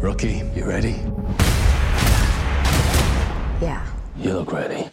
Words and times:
Rookie, 0.00 0.42
you 0.54 0.64
ready? 0.64 0.94
Yeah. 3.60 3.84
You 4.16 4.34
look 4.34 4.52
ready. 4.52 4.90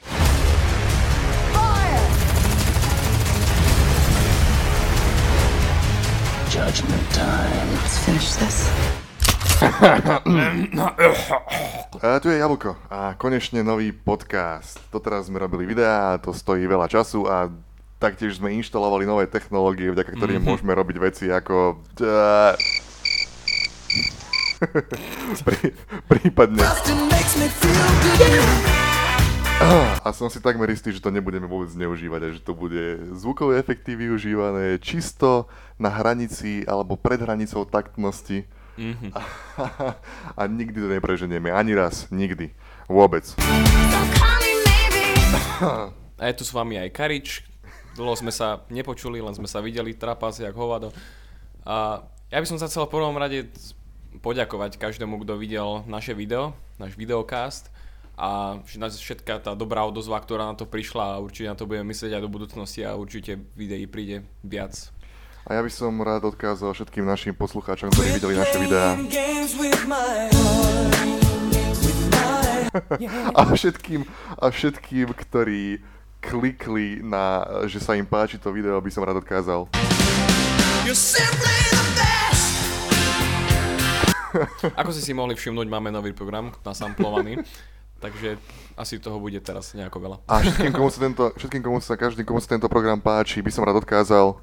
Judgment 6.47 7.03
time. 7.11 7.67
Let's 7.75 7.97
finish 7.99 8.29
this. 8.39 8.57
A 12.01 12.19
tu 12.19 12.29
je 12.29 12.37
Jablko 12.37 12.75
a 12.87 13.15
konečne 13.15 13.59
nový 13.61 13.91
podcast. 13.91 14.79
Doteraz 14.87 15.27
sme 15.27 15.37
robili 15.37 15.65
videá, 15.65 16.15
to 16.17 16.31
stojí 16.31 16.63
veľa 16.63 16.87
času 16.87 17.25
a 17.25 17.49
taktiež 17.97 18.37
sme 18.37 18.53
inštalovali 18.53 19.03
nové 19.03 19.25
technológie, 19.25 19.89
vďaka 19.89 20.11
ktorým 20.13 20.39
Mhm. 20.39 20.47
môžeme 20.47 20.71
robiť 20.71 20.97
veci 20.97 21.25
ako... 21.27 21.81
eh, 21.97 22.53
Prí, 25.47 25.75
prípadne... 26.07 26.63
A 30.03 30.11
som 30.11 30.27
si 30.27 30.43
takmer 30.43 30.67
istý, 30.67 30.91
že 30.91 30.99
to 30.99 31.15
nebudeme 31.15 31.47
vôbec 31.47 31.71
zneužívať 31.71 32.21
a 32.27 32.29
že 32.35 32.43
to 32.43 32.51
bude 32.51 33.15
zvukové 33.15 33.55
efekty 33.55 33.95
využívané 33.95 34.83
čisto 34.83 35.47
na 35.79 35.87
hranici 35.87 36.67
alebo 36.67 36.99
pred 36.99 37.23
hranicou 37.23 37.63
taktnosti. 37.63 38.43
Mhm. 38.75 39.15
A, 39.15 39.21
a 40.35 40.41
nikdy 40.51 40.77
to 40.83 40.91
nepreženieme. 40.91 41.55
Ani 41.55 41.71
raz. 41.71 42.11
Nikdy. 42.11 42.51
Vôbec. 42.91 43.23
A 46.19 46.21
je 46.27 46.35
tu 46.35 46.43
s 46.43 46.51
vami 46.51 46.75
aj 46.75 46.91
Karič. 46.91 47.47
Dlho 47.95 48.11
sme 48.19 48.35
sa 48.35 48.67
nepočuli, 48.67 49.23
len 49.23 49.31
sme 49.31 49.47
sa 49.47 49.63
videli 49.63 49.95
trapas 49.95 50.35
jak 50.35 50.51
hovado. 50.51 50.91
A 51.63 52.03
ja 52.27 52.43
by 52.43 52.47
som 52.47 52.59
sa 52.59 52.67
chcel 52.67 52.83
v 52.87 52.93
prvom 52.99 53.15
rade 53.15 53.47
poďakovať 54.19 54.79
každému, 54.79 55.23
kto 55.23 55.39
videl 55.39 55.83
naše 55.87 56.13
video, 56.13 56.53
náš 56.77 56.95
videokast 56.95 57.71
a 58.15 58.63
vš- 58.63 59.03
všetká 59.03 59.43
tá 59.43 59.51
dobrá 59.55 59.83
odozva, 59.83 60.23
ktorá 60.23 60.47
na 60.47 60.55
to 60.55 60.63
prišla 60.63 61.19
a 61.19 61.21
určite 61.21 61.51
na 61.51 61.57
to 61.59 61.67
budeme 61.67 61.91
myslieť 61.91 62.15
aj 62.15 62.23
do 62.23 62.31
budúcnosti 62.31 62.87
a 62.87 62.95
určite 62.95 63.43
videí 63.59 63.87
príde 63.87 64.23
viac. 64.39 64.95
A 65.45 65.53
ja 65.53 65.61
by 65.61 65.69
som 65.69 65.93
rád 66.01 66.25
odkázal 66.25 66.73
všetkým 66.73 67.05
našim 67.05 67.29
poslucháčom, 67.37 67.93
ktorí 67.93 68.17
videli 68.17 68.33
naše 68.33 68.57
videá. 68.57 68.97
A 73.39 73.41
všetkým, 73.55 74.03
a 74.35 74.51
všetkým, 74.51 75.07
ktorí 75.15 75.79
klikli 76.19 76.99
na, 76.99 77.47
že 77.71 77.79
sa 77.79 77.95
im 77.95 78.03
páči 78.03 78.35
to 78.35 78.51
video, 78.51 78.75
by 78.83 78.91
som 78.91 79.07
rád 79.07 79.23
odkázal. 79.23 79.71
Ako 84.79 84.91
ste 84.91 85.03
si 85.03 85.13
mohli 85.15 85.35
všimnúť, 85.35 85.67
máme 85.67 85.91
nový 85.91 86.11
program 86.11 86.51
nasamplovaný, 86.63 87.39
takže 88.03 88.37
asi 88.75 88.99
toho 88.99 89.19
bude 89.19 89.39
teraz 89.39 89.73
nejako 89.73 89.97
veľa. 89.99 90.17
A 90.27 90.43
všetkým, 90.43 90.73
komu 90.75 90.89
sa 90.91 90.99
tento, 90.99 91.23
všetkým, 91.39 91.61
komu 91.63 91.79
sa, 91.79 91.95
každým, 91.95 92.25
komu 92.27 92.39
sa 92.43 92.49
tento 92.55 92.67
program 92.67 92.99
páči, 92.99 93.41
by 93.41 93.51
som 93.51 93.63
rád 93.63 93.79
odkázal. 93.83 94.41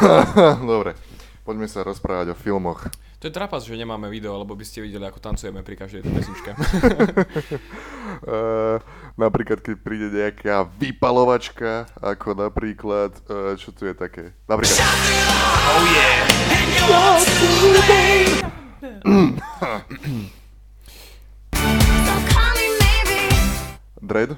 Dobre, 0.72 0.96
poďme 1.44 1.68
sa 1.68 1.84
rozprávať 1.84 2.32
o 2.32 2.36
filmoch. 2.38 2.88
To 3.20 3.28
je 3.28 3.36
trapas, 3.36 3.60
že 3.68 3.76
nemáme 3.76 4.08
video, 4.08 4.40
lebo 4.40 4.56
by 4.56 4.64
ste 4.64 4.80
videli, 4.80 5.04
ako 5.04 5.20
tancujeme 5.20 5.60
pri 5.60 5.76
každej 5.76 6.08
tej 6.08 6.12
pesničke. 6.16 6.50
Uh, 8.24 8.80
napríklad, 9.28 9.60
keď 9.60 9.76
príde 9.76 10.08
nejaká 10.08 10.64
vypalovačka, 10.80 11.84
ako 12.00 12.32
napríklad, 12.32 13.12
uh, 13.28 13.60
čo 13.60 13.76
tu 13.76 13.84
je 13.84 13.92
také? 13.92 14.32
Napríklad... 14.48 14.72
Oh 14.80 15.84
yeah! 15.92 16.24
Dread? 24.00 24.32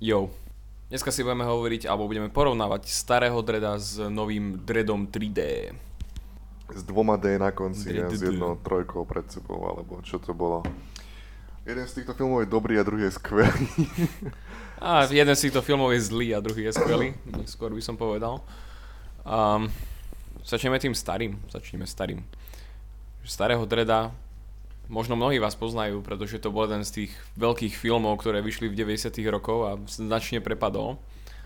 Jo. 0.00 0.32
Dneska 0.88 1.12
si 1.12 1.20
budeme 1.20 1.44
hovoriť, 1.44 1.84
alebo 1.84 2.08
budeme 2.08 2.32
porovnávať 2.32 2.88
starého 2.88 3.44
dreda 3.44 3.76
s 3.76 4.00
novým 4.00 4.64
dredom 4.64 5.04
3D. 5.12 5.76
S 6.74 6.82
dvoma 6.84 7.16
D 7.16 7.38
na 7.38 7.50
konci 7.50 7.96
a 7.96 8.08
s 8.08 8.22
jednou 8.22 8.56
trojkou 8.60 9.04
pred 9.08 9.24
sebou, 9.30 9.64
alebo 9.68 10.04
čo 10.04 10.20
to 10.20 10.36
bolo. 10.36 10.62
Jeden 11.68 11.84
z 11.84 12.00
týchto 12.00 12.16
filmov 12.16 12.44
je 12.44 12.48
dobrý 12.48 12.80
a 12.80 12.84
druhý 12.84 13.08
je 13.08 13.16
skvelý. 13.20 13.68
A 14.78 15.10
jeden 15.10 15.34
z 15.34 15.50
týchto 15.50 15.58
filmov 15.58 15.90
je 15.90 16.06
zlý 16.06 16.38
a 16.38 16.38
druhý 16.38 16.70
je 16.70 16.78
skvelý. 16.78 17.10
Skôr 17.50 17.74
by 17.74 17.82
som 17.82 17.98
povedal. 17.98 18.38
Um, 19.26 19.66
začneme 20.46 20.78
tým 20.78 20.94
starým. 20.94 21.34
Začneme 21.50 21.82
starým. 21.82 22.22
Starého 23.26 23.66
dreda 23.66 24.14
možno 24.88 25.18
mnohí 25.18 25.42
vás 25.42 25.58
poznajú, 25.58 26.00
pretože 26.00 26.40
to 26.40 26.54
bol 26.54 26.64
jeden 26.64 26.86
z 26.86 27.04
tých 27.04 27.12
veľkých 27.36 27.76
filmov, 27.76 28.22
ktoré 28.22 28.40
vyšli 28.40 28.72
v 28.72 28.78
90 28.78 29.12
rokov 29.28 29.58
a 29.68 29.72
značne 29.90 30.40
prepadol. 30.40 30.96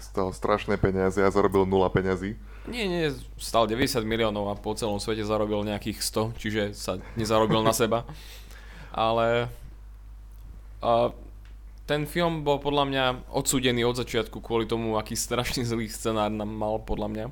Stal 0.03 0.35
strašné 0.35 0.75
peniaze 0.83 1.23
a 1.23 1.31
zarobil 1.31 1.63
nula 1.63 1.87
peňazí. 1.87 2.35
Nie, 2.67 2.91
nie, 2.91 3.15
stal 3.39 3.71
90 3.71 4.03
miliónov 4.03 4.51
a 4.51 4.55
po 4.59 4.75
celom 4.75 4.99
svete 4.99 5.23
zarobil 5.23 5.63
nejakých 5.63 6.03
100, 6.03 6.43
čiže 6.43 6.63
sa 6.75 6.99
nezarobil 7.15 7.63
na 7.63 7.71
seba. 7.71 8.03
Ale 8.91 9.47
a 10.83 11.15
ten 11.87 12.07
film 12.07 12.43
bol 12.43 12.59
podľa 12.59 12.85
mňa 12.91 13.05
odsúdený 13.31 13.87
od 13.87 13.99
začiatku 13.99 14.43
kvôli 14.43 14.67
tomu, 14.67 14.99
aký 14.99 15.15
strašný 15.15 15.63
zlý 15.63 15.87
scenár 15.87 16.31
nám 16.31 16.51
mal 16.51 16.83
podľa 16.83 17.09
mňa. 17.11 17.27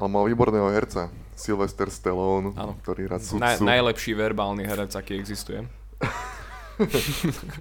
Ale 0.00 0.08
mal 0.08 0.24
výborného 0.28 0.68
herca, 0.72 1.12
Sylvester 1.36 1.88
Stallone, 1.92 2.56
Áno. 2.56 2.76
ktorý 2.80 3.08
rád 3.08 3.24
sudcu. 3.24 3.40
Naj, 3.40 3.60
najlepší 3.60 4.12
verbálny 4.16 4.64
herec, 4.64 4.92
aký 4.96 5.16
existuje. 5.20 5.64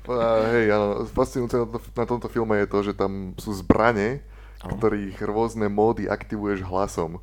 A 0.08 0.26
hej, 0.56 0.72
áno, 0.72 1.04
fascinujúce 1.12 1.58
na, 1.60 1.68
to, 1.68 1.80
na 1.98 2.06
tomto 2.08 2.28
filme 2.32 2.56
je 2.64 2.68
to, 2.68 2.80
že 2.84 2.94
tam 2.96 3.36
sú 3.36 3.52
zbrane, 3.54 4.24
Áno. 4.62 4.78
ktorých 4.78 5.18
rôzne 5.26 5.68
módy 5.68 6.08
aktivuješ 6.08 6.64
hlasom. 6.66 7.20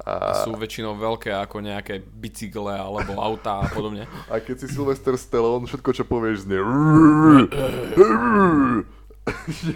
A 0.00 0.32
sú 0.48 0.56
väčšinou 0.56 0.96
veľké 0.96 1.28
ako 1.28 1.60
nejaké 1.60 2.00
bicykle 2.00 2.72
alebo 2.72 3.20
autá 3.20 3.60
a 3.60 3.68
podobne. 3.68 4.08
a 4.32 4.40
keď 4.40 4.64
si 4.64 4.66
Sylvester 4.72 5.12
Stallone, 5.20 5.68
všetko 5.68 5.92
čo 5.92 6.04
povieš 6.08 6.48
znie... 6.48 6.60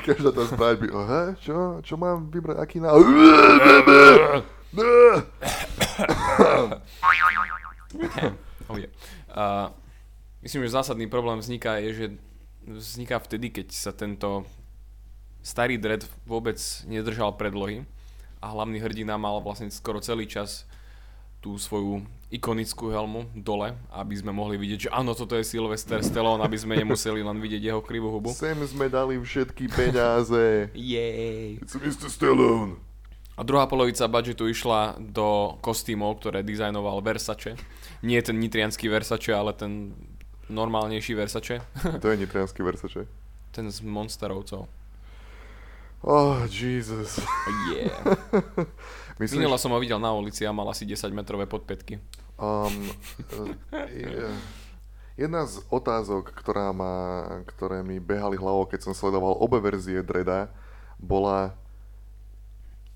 Každá 0.08 0.32
tá 0.32 0.42
zbraň 0.48 0.74
by... 0.80 0.86
Aha, 0.96 1.22
čo? 1.38 1.78
Čo 1.84 2.00
mám 2.00 2.32
vybrať? 2.32 2.56
Aký 2.56 2.80
na... 2.80 2.96
Oh 8.64 8.80
yeah. 8.80 8.88
A 9.28 9.70
myslím, 10.44 10.68
že 10.68 10.76
zásadný 10.76 11.08
problém 11.08 11.40
vzniká 11.40 11.80
je, 11.80 11.90
že 11.96 12.06
vzniká 12.68 13.16
vtedy, 13.18 13.50
keď 13.50 13.72
sa 13.72 13.92
tento 13.96 14.44
starý 15.44 15.76
dread 15.76 16.04
vôbec 16.24 16.56
nedržal 16.88 17.36
predlohy 17.36 17.84
a 18.40 18.52
hlavný 18.52 18.80
hrdina 18.80 19.16
mal 19.16 19.40
vlastne 19.40 19.72
skoro 19.72 20.00
celý 20.04 20.28
čas 20.28 20.68
tú 21.44 21.60
svoju 21.60 22.00
ikonickú 22.32 22.88
helmu 22.88 23.28
dole, 23.36 23.76
aby 23.92 24.16
sme 24.16 24.32
mohli 24.32 24.56
vidieť, 24.56 24.88
že 24.88 24.90
áno, 24.90 25.12
toto 25.12 25.36
je 25.36 25.44
Sylvester 25.44 26.00
Stallone, 26.00 26.40
aby 26.40 26.56
sme 26.56 26.72
nemuseli 26.80 27.20
len 27.20 27.36
vidieť 27.36 27.68
jeho 27.68 27.84
krivú 27.84 28.08
hubu. 28.08 28.32
Sem 28.32 28.56
sme 28.64 28.88
dali 28.88 29.20
všetky 29.20 29.68
peniaze. 29.68 30.72
Jej. 30.72 31.60
It's 31.60 31.76
Mr. 31.76 32.08
Stallone. 32.08 32.80
A 33.36 33.44
druhá 33.44 33.68
polovica 33.68 34.08
budžetu 34.08 34.48
išla 34.48 34.96
do 34.96 35.58
kostýmov, 35.60 36.22
ktoré 36.24 36.40
dizajnoval 36.40 37.04
Versace. 37.04 37.60
Nie 38.00 38.24
ten 38.24 38.40
nitrianský 38.40 38.88
Versace, 38.88 39.36
ale 39.36 39.52
ten 39.52 39.92
normálnejší 40.48 41.14
Versace. 41.14 41.60
To 42.02 42.06
je 42.08 42.16
nitrianský 42.16 42.62
Versace. 42.62 43.06
ten 43.50 43.70
s 43.70 43.80
monsterovcov. 43.80 44.66
Oh, 46.04 46.36
Jesus. 46.50 47.16
Yeah. 47.72 47.94
Myslíš, 49.22 49.38
Minula 49.40 49.56
som 49.56 49.72
ho 49.72 49.78
videl 49.80 49.96
na 49.96 50.12
ulici 50.12 50.44
a 50.44 50.52
mal 50.52 50.68
asi 50.68 50.84
10 50.84 51.08
metrové 51.14 51.46
podpätky. 51.46 51.96
Um, 52.36 52.90
je- 53.88 54.34
jedna 55.16 55.46
z 55.46 55.62
otázok, 55.70 56.34
ktorá 56.34 56.74
ma, 56.74 57.24
ktoré 57.46 57.80
mi 57.80 58.02
behali 58.02 58.34
hlavou, 58.36 58.66
keď 58.66 58.84
som 58.84 58.92
sledoval 58.92 59.38
obe 59.38 59.62
verzie 59.62 60.02
Dreda, 60.02 60.50
bola 60.98 61.54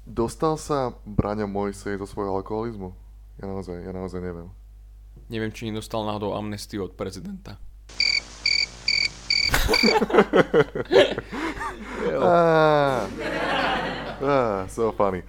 Dostal 0.02 0.56
sa 0.56 0.96
Braňo 1.05 1.44
Mojsej 1.44 2.00
zo 2.00 2.08
svojho 2.08 2.32
alkoholizmu? 2.32 2.96
Ja 3.37 3.44
naozaj, 3.44 3.76
ja 3.78 3.93
naozaj 3.93 4.20
neviem. 4.25 4.49
Neviem, 5.28 5.52
či 5.52 5.69
nedostal 5.69 6.04
náhodou 6.04 6.32
amnestiu 6.32 6.84
od 6.84 6.92
prezidenta. 6.92 7.60
Ah, 12.19 13.06
ah, 14.20 14.66
so 14.69 14.90
funny. 14.92 15.22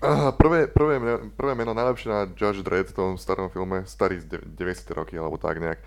Ah, 0.00 0.32
prvé, 0.32 0.66
prvé, 0.66 0.96
meno- 0.96 1.28
prvé 1.32 1.52
meno 1.54 1.72
najlepšie 1.72 2.08
na 2.08 2.20
Judge 2.30 2.64
Dredd 2.64 2.88
v 2.88 2.96
tom 2.96 3.10
starom 3.16 3.48
filme, 3.48 3.84
starý 3.84 4.16
z 4.16 4.26
de- 4.26 4.44
90. 4.46 4.96
roky 4.96 5.16
alebo 5.16 5.36
tak 5.36 5.60
nejak, 5.60 5.78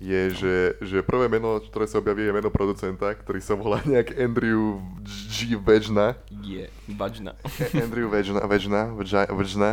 je, 0.00 0.20
že, 0.32 0.54
že 0.80 0.98
prvé 1.04 1.28
meno, 1.28 1.60
ktoré 1.60 1.86
sa 1.86 2.00
objaví, 2.00 2.24
je 2.24 2.32
meno 2.32 2.50
producenta, 2.50 3.12
ktorý 3.12 3.38
sa 3.38 3.54
volá 3.54 3.78
nejak 3.84 4.16
Andrew 4.16 4.80
G. 5.04 5.54
Vegna. 5.54 6.16
Je. 6.40 6.66
Andrew 7.76 8.08
Vegna, 8.08 8.42
Vegna, 8.42 8.82
Vegna, 8.90 9.22
Vegna. 9.28 9.70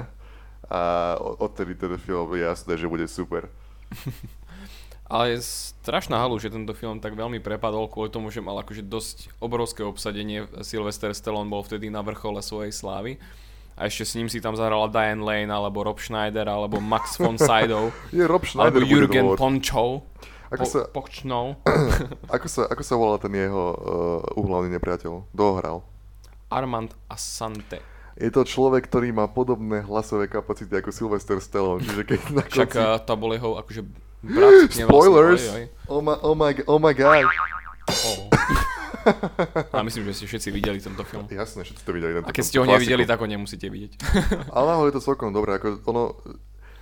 A 0.67 1.15
odtedy 1.19 1.73
ten 1.73 1.95
film 1.95 2.27
je 2.35 2.43
jasné, 2.43 2.75
že 2.75 2.87
bude 2.87 3.07
super. 3.07 3.47
Ale 5.07 5.31
je 5.31 5.39
strašná 5.39 6.19
halu, 6.19 6.35
že 6.35 6.51
tento 6.51 6.75
film 6.75 6.99
tak 6.99 7.15
veľmi 7.15 7.39
prepadol 7.39 7.87
kvôli 7.87 8.11
tomu, 8.11 8.27
že 8.27 8.43
mal 8.43 8.59
akože 8.59 8.83
dosť 8.83 9.31
obrovské 9.39 9.79
obsadenie. 9.79 10.43
Sylvester 10.59 11.15
Stallone 11.15 11.47
bol 11.47 11.63
vtedy 11.63 11.87
na 11.87 12.03
vrchole 12.03 12.43
svojej 12.43 12.75
slávy. 12.75 13.15
A 13.79 13.87
ešte 13.87 14.03
s 14.03 14.17
ním 14.19 14.27
si 14.27 14.43
tam 14.43 14.59
zahrala 14.59 14.91
Diane 14.91 15.23
Lane, 15.23 15.47
alebo 15.47 15.85
Rob 15.85 15.95
Schneider, 16.01 16.43
alebo 16.43 16.83
Max 16.83 17.15
von 17.15 17.39
Sydow, 17.47 17.95
Je 18.11 18.27
Rob 18.27 18.43
Schneider 18.43 18.83
alebo 18.83 18.91
Jürgen. 18.91 19.25
Ponchov. 19.39 20.03
Ako 20.51 20.59
Po, 20.59 20.67
sa- 20.67 20.87
Pochnou. 20.91 21.45
Ako 22.35 22.47
sa, 22.51 22.67
ako 22.67 22.83
sa 22.83 22.95
volá 22.99 23.15
ten 23.15 23.31
jeho 23.31 23.63
uh, 23.79 24.39
uhlavný 24.39 24.75
nepriateľ? 24.75 25.31
Dohral. 25.31 25.87
Armand 26.51 26.91
Asante. 27.07 27.79
Je 28.17 28.33
to 28.33 28.41
človek, 28.41 28.89
ktorý 28.89 29.13
má 29.13 29.29
podobné 29.29 29.85
hlasové 29.85 30.25
kapacity 30.25 30.73
ako 30.73 30.89
Sylvester 30.89 31.37
Stallone, 31.37 31.85
čiže 31.85 32.01
keď 32.01 32.19
na 32.33 32.43
Však 32.49 32.69
konci... 32.73 32.81
uh, 32.81 32.97
to 32.97 33.13
bol 33.13 33.29
jeho 33.29 33.61
akože 33.61 33.81
brat. 34.25 34.73
Spoilers! 34.73 35.43
oj. 35.53 35.63
Oh 35.85 36.01
my, 36.01 36.13
oh 36.25 36.33
my, 36.33 36.51
oh 36.65 36.79
my 36.81 36.93
god. 36.97 37.29
Oh. 37.87 38.25
A 39.71 39.85
myslím, 39.85 40.09
že 40.11 40.13
ste 40.17 40.25
všetci 40.27 40.49
videli 40.51 40.81
tento 40.81 40.99
film. 41.05 41.29
Jasné, 41.29 41.63
všetci 41.63 41.83
to 41.85 41.91
videli. 41.93 42.11
A 42.25 42.31
keď 42.33 42.43
ste 42.43 42.57
ho 42.59 42.65
nevideli, 42.65 43.05
tak 43.05 43.21
ho 43.21 43.27
nemusíte 43.29 43.69
vidieť. 43.69 44.01
Ale 44.55 44.65
náhodou 44.65 44.89
je 44.91 44.95
to 44.97 45.03
celkom 45.05 45.29
dobré, 45.31 45.61
ako 45.61 45.79
ono... 45.87 46.17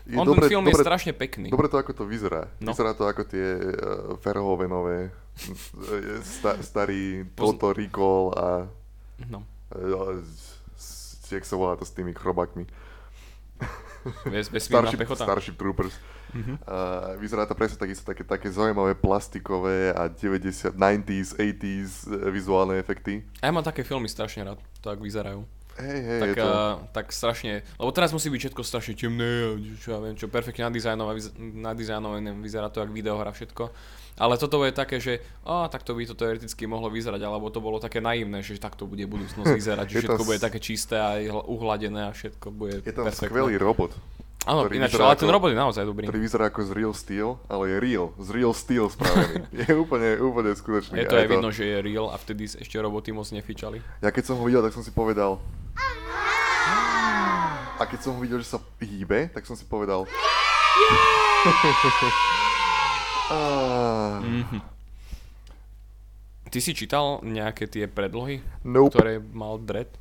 Je 0.05 0.21
On 0.21 0.25
dobre, 0.25 0.45
ten 0.45 0.53
film 0.53 0.65
dobre, 0.69 0.77
je 0.77 0.85
strašne 0.85 1.13
pekný. 1.17 1.49
Dobre 1.49 1.65
to, 1.65 1.81
ako 1.81 1.91
to 1.97 2.03
vyzerá. 2.05 2.45
No. 2.61 2.77
Vyzerá 2.77 2.93
to 2.93 3.09
ako 3.09 3.25
tie 3.25 3.57
uh, 3.57 4.13
Verhoevenové, 4.21 5.09
uh, 5.09 6.21
sta, 6.21 6.61
starý 6.61 7.25
Pozn- 7.33 7.57
Total 7.57 7.73
Recall 7.73 8.23
a... 8.37 8.47
No. 9.25 9.41
Uh, 9.73 10.21
jak 11.31 11.45
sa 11.45 11.55
volá 11.57 11.73
to 11.79 11.85
s 11.85 11.95
tými? 11.95 12.13
Ves, 14.25 14.49
vesmírna 14.53 14.91
Starship, 14.91 14.99
pechota. 14.99 15.23
Starship 15.25 15.55
Troopers. 15.57 15.95
Mhm. 16.35 16.59
Uh, 16.61 17.15
vyzerá 17.17 17.47
to 17.47 17.55
presne 17.55 17.79
takisto 17.79 18.03
také, 18.03 18.21
také 18.27 18.51
zaujímavé 18.51 18.93
plastikové 18.93 19.95
a 19.95 20.11
90, 20.11 20.75
90s, 20.75 21.39
80s 21.39 21.91
eh, 22.11 22.29
vizuálne 22.29 22.75
efekty. 22.75 23.23
A 23.39 23.49
ja 23.49 23.51
mám 23.55 23.63
také 23.63 23.87
filmy 23.87 24.11
strašne 24.11 24.43
rád, 24.43 24.59
to 24.83 24.91
ak 24.91 24.99
vyzerajú. 24.99 25.47
Hej, 25.75 25.99
hej, 26.07 26.19
Tak, 26.23 26.35
to... 26.39 26.47
uh, 26.47 26.73
tak 26.95 27.05
strašne, 27.11 27.67
lebo 27.75 27.91
teraz 27.91 28.15
musí 28.15 28.31
byť 28.31 28.47
všetko 28.47 28.61
strašne 28.63 28.95
temné, 28.95 29.59
čo 29.83 29.91
ja 29.91 29.99
viem, 29.99 30.15
čo 30.15 30.31
perfektne 30.31 30.71
nadizajnované, 30.71 31.19
nadizajnované, 31.39 32.31
vyzerá 32.39 32.71
to 32.71 32.79
ako 32.79 32.95
videohra 32.95 33.35
všetko. 33.35 33.75
Ale 34.15 34.35
toto 34.35 34.61
je 34.61 34.71
také, 34.71 34.97
že 34.97 35.19
a 35.43 35.67
takto 35.67 35.91
by 35.91 36.05
to 36.05 36.13
teoreticky 36.13 36.63
mohlo 36.63 36.87
vyzerať, 36.87 37.19
alebo 37.19 37.47
to 37.47 37.59
bolo 37.59 37.77
také 37.77 37.99
naivné, 37.99 38.39
že 38.39 38.55
takto 38.55 38.83
bude 38.83 39.03
budúcnosť 39.03 39.45
vyzerať, 39.59 39.85
že 39.85 39.97
to 39.97 39.99
všetko 40.09 40.17
s- 40.17 40.25
bude 40.25 40.37
také 40.39 40.57
čisté 40.57 40.95
a 40.95 41.19
hl- 41.19 41.43
uhladené 41.43 42.05
a 42.05 42.09
všetko 42.09 42.49
bude 42.49 42.79
Je 42.79 42.89
tam 42.89 43.05
perfektné. 43.05 43.27
skvelý 43.27 43.55
robot, 43.55 43.93
Áno, 44.45 44.61
ináč, 44.69 44.93
ale 44.93 45.15
ten 45.15 45.25
robot 45.25 45.49
je 45.49 45.57
naozaj 45.57 45.83
dobrý. 45.83 46.05
ktorý 46.05 46.21
vyzerá 46.21 46.47
ako 46.47 46.61
z 46.61 46.71
Real 46.71 46.93
Steel, 46.93 47.37
ale 47.45 47.65
je 47.65 47.75
real, 47.81 48.13
z 48.15 48.29
Real 48.29 48.53
Steel 48.53 48.87
spravený. 48.87 49.41
je 49.57 49.73
úplne, 49.73 50.21
úplne 50.21 50.53
skutočný. 50.53 50.95
Je 50.95 51.03
to 51.03 51.11
A 51.11 51.17
aj 51.19 51.27
vidno, 51.27 51.49
že 51.49 51.65
je 51.65 51.81
real 51.81 52.07
a 52.07 52.15
vtedy 52.15 52.45
ešte 52.45 52.77
roboty 52.77 53.09
moc 53.09 53.27
nefičali. 53.27 53.81
Ja 53.99 54.09
keď 54.09 54.23
som 54.23 54.37
ho 54.37 54.43
videl, 54.43 54.61
tak 54.61 54.71
som 54.71 54.79
si 54.79 54.91
povedal... 54.91 55.37
A 57.75 57.83
keď 57.83 57.99
som 57.99 58.13
ho 58.13 58.21
videl, 58.21 58.39
že 58.39 58.47
sa 58.47 58.55
hýbe, 58.79 59.27
tak 59.27 59.43
som 59.43 59.51
si 59.51 59.65
povedal... 59.65 60.07
Ah, 63.29 64.21
Ty 66.45 66.59
si 66.61 66.71
čítal 66.77 67.19
nejaké 67.25 67.65
tie 67.67 67.89
predlohy, 67.89 68.39
Nope. 68.63 68.95
ktoré 68.95 69.13
mal 69.19 69.59
Dredd? 69.59 69.91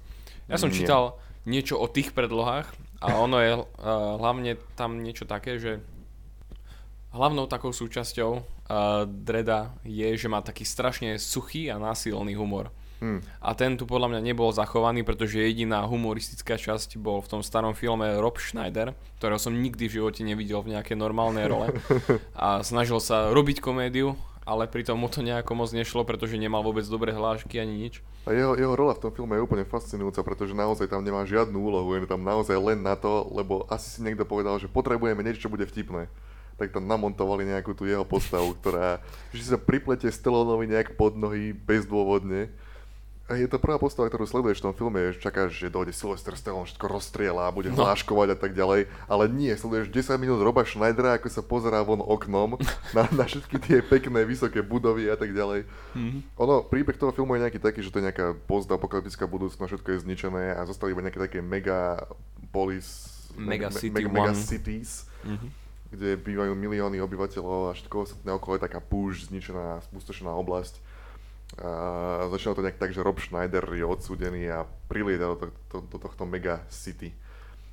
Ja 0.47 0.61
som 0.61 0.69
Nie. 0.71 0.85
čítal 0.85 1.17
niečo 1.49 1.81
o 1.81 1.89
tých 1.89 2.13
predlohách 2.13 2.69
a 3.01 3.17
ono 3.19 3.37
je 3.41 3.53
uh, 3.59 3.65
hlavne 4.21 4.55
tam 4.77 5.01
niečo 5.01 5.25
také, 5.25 5.57
že 5.59 5.81
hlavnou 7.17 7.49
takou 7.49 7.73
súčasťou 7.73 8.31
uh, 8.33 8.43
Dredda 9.09 9.73
je, 9.83 10.15
že 10.15 10.29
má 10.29 10.45
taký 10.45 10.69
strašne 10.69 11.17
suchý 11.17 11.73
a 11.73 11.81
násilný 11.81 12.37
humor. 12.37 12.71
Hm. 13.03 13.21
A 13.43 13.51
ten 13.59 13.75
tu 13.75 13.85
podľa 13.89 14.15
mňa 14.15 14.21
nebol 14.23 14.55
zachovaný, 14.55 15.03
pretože 15.03 15.43
jediná 15.43 15.83
humoristická 15.85 16.55
časť 16.55 16.99
bol 16.99 17.19
v 17.23 17.31
tom 17.39 17.41
starom 17.43 17.75
filme 17.75 18.07
Rob 18.19 18.39
Schneider, 18.39 18.95
ktorého 19.19 19.41
som 19.41 19.55
nikdy 19.55 19.91
v 19.91 19.97
živote 20.01 20.23
nevidel 20.23 20.63
v 20.63 20.79
nejakej 20.79 20.97
normálnej 20.99 21.51
role. 21.51 21.75
A 22.39 22.63
snažil 22.63 23.03
sa 23.03 23.35
robiť 23.35 23.59
komédiu, 23.59 24.15
ale 24.45 24.69
pritom 24.69 25.01
mu 25.01 25.09
to 25.09 25.25
nejako 25.25 25.57
moc 25.57 25.73
nešlo, 25.73 26.05
pretože 26.05 26.37
nemal 26.37 26.61
vôbec 26.61 26.85
dobré 26.85 27.17
hlášky 27.17 27.57
ani 27.57 27.89
nič. 27.89 28.05
A 28.29 28.37
jeho, 28.37 28.53
jeho 28.57 28.77
rola 28.77 28.93
v 28.93 29.09
tom 29.09 29.13
filme 29.13 29.37
je 29.37 29.45
úplne 29.45 29.65
fascinujúca, 29.65 30.21
pretože 30.21 30.53
naozaj 30.53 30.93
tam 30.93 31.01
nemá 31.01 31.25
žiadnu 31.25 31.57
úlohu, 31.57 31.97
je 31.97 32.05
tam 32.05 32.21
naozaj 32.21 32.57
len 32.61 32.85
na 32.85 32.97
to, 32.97 33.25
lebo 33.33 33.65
asi 33.73 33.89
si 33.89 34.01
niekto 34.05 34.29
povedal, 34.29 34.61
že 34.61 34.69
potrebujeme 34.69 35.25
niečo, 35.25 35.49
čo 35.49 35.53
bude 35.53 35.65
vtipné. 35.65 36.13
Tak 36.55 36.71
tam 36.71 36.87
namontovali 36.87 37.49
nejakú 37.51 37.75
tú 37.75 37.89
jeho 37.89 38.07
postavu, 38.07 38.55
ktorá 38.61 39.03
že 39.35 39.43
sa 39.49 39.59
priplete 39.59 40.07
Stallonovi 40.07 40.71
nejak 40.71 40.95
pod 40.95 41.19
nohy 41.19 41.51
bezdôvodne. 41.51 42.53
A 43.25 43.35
je 43.35 43.47
to 43.47 43.57
prvá 43.57 43.77
postava, 43.77 44.05
ktorú 44.05 44.23
sleduješ 44.23 44.61
v 44.61 44.67
tom 44.67 44.75
filme, 44.75 45.01
že 45.09 45.17
čakáš, 45.19 45.57
že 45.57 45.67
dojde 45.67 45.91
Sylvester 45.91 46.33
Stallone, 46.35 46.67
všetko 46.67 46.85
rozstrieľa 46.85 47.49
a 47.49 47.55
bude 47.55 47.69
No. 47.69 47.81
hláškovať 47.81 48.29
a 48.31 48.39
tak 48.39 48.53
ďalej, 48.53 48.85
ale 49.03 49.25
nie, 49.27 49.49
sleduješ 49.51 49.89
10 49.89 50.17
minút 50.19 50.39
Roba 50.39 50.61
Schneidera, 50.61 51.17
ako 51.17 51.29
sa 51.29 51.41
pozerá 51.41 51.81
von 51.81 51.99
oknom 51.99 52.61
na, 52.93 53.09
na 53.09 53.25
všetky 53.25 53.57
tie 53.59 53.81
pekné, 53.81 54.23
vysoké 54.23 54.61
budovy 54.61 55.09
a 55.09 55.17
tak 55.17 55.31
ďalej. 55.31 55.65
Mhm. 55.95 56.37
Ono, 56.37 56.61
príbeh 56.63 56.95
toho 56.95 57.11
filmu 57.11 57.33
je 57.33 57.43
nejaký 57.43 57.59
taký, 57.59 57.81
že 57.81 57.89
to 57.89 57.97
je 57.97 58.07
nejaká 58.07 58.37
postapokalyptická 58.45 59.25
budúcnosť, 59.25 59.73
všetko 59.73 59.89
je 59.91 60.03
zničené 60.03 60.45
a 60.53 60.61
zostali 60.63 60.93
iba 60.93 61.01
nejaké 61.01 61.21
také 61.23 61.41
mega 61.41 62.05
polis, 62.51 63.09
Mega 63.33 63.67
me- 63.67 63.75
city 63.75 64.05
mega 64.05 64.21
one. 64.27 64.37
cities, 64.37 65.09
Mhm. 65.25 65.49
kde 65.91 66.09
bývajú 66.19 66.53
milióny 66.53 67.01
obyvateľov 67.01 67.61
a 67.67 67.75
všetko 67.75 67.95
ostatné 68.05 68.31
okolo 68.31 68.53
je 68.55 68.63
taká 68.63 68.79
púšť, 68.79 69.33
zničená, 69.33 69.81
spustošená 69.83 70.29
oblasť. 70.31 70.77
A 71.55 71.71
začalo 72.29 72.55
to 72.55 72.63
nejak 72.63 72.77
tak, 72.77 72.91
že 72.91 72.99
Rob 72.99 73.15
Schneider 73.17 73.63
je 73.71 73.85
odsúdený 73.85 74.49
a 74.49 74.59
prilieta 74.85 75.29
do, 75.29 75.37
to, 75.37 75.47
do, 75.71 75.79
do 75.87 75.99
tohto 75.99 76.25
mega 76.25 76.65
city. 76.67 77.15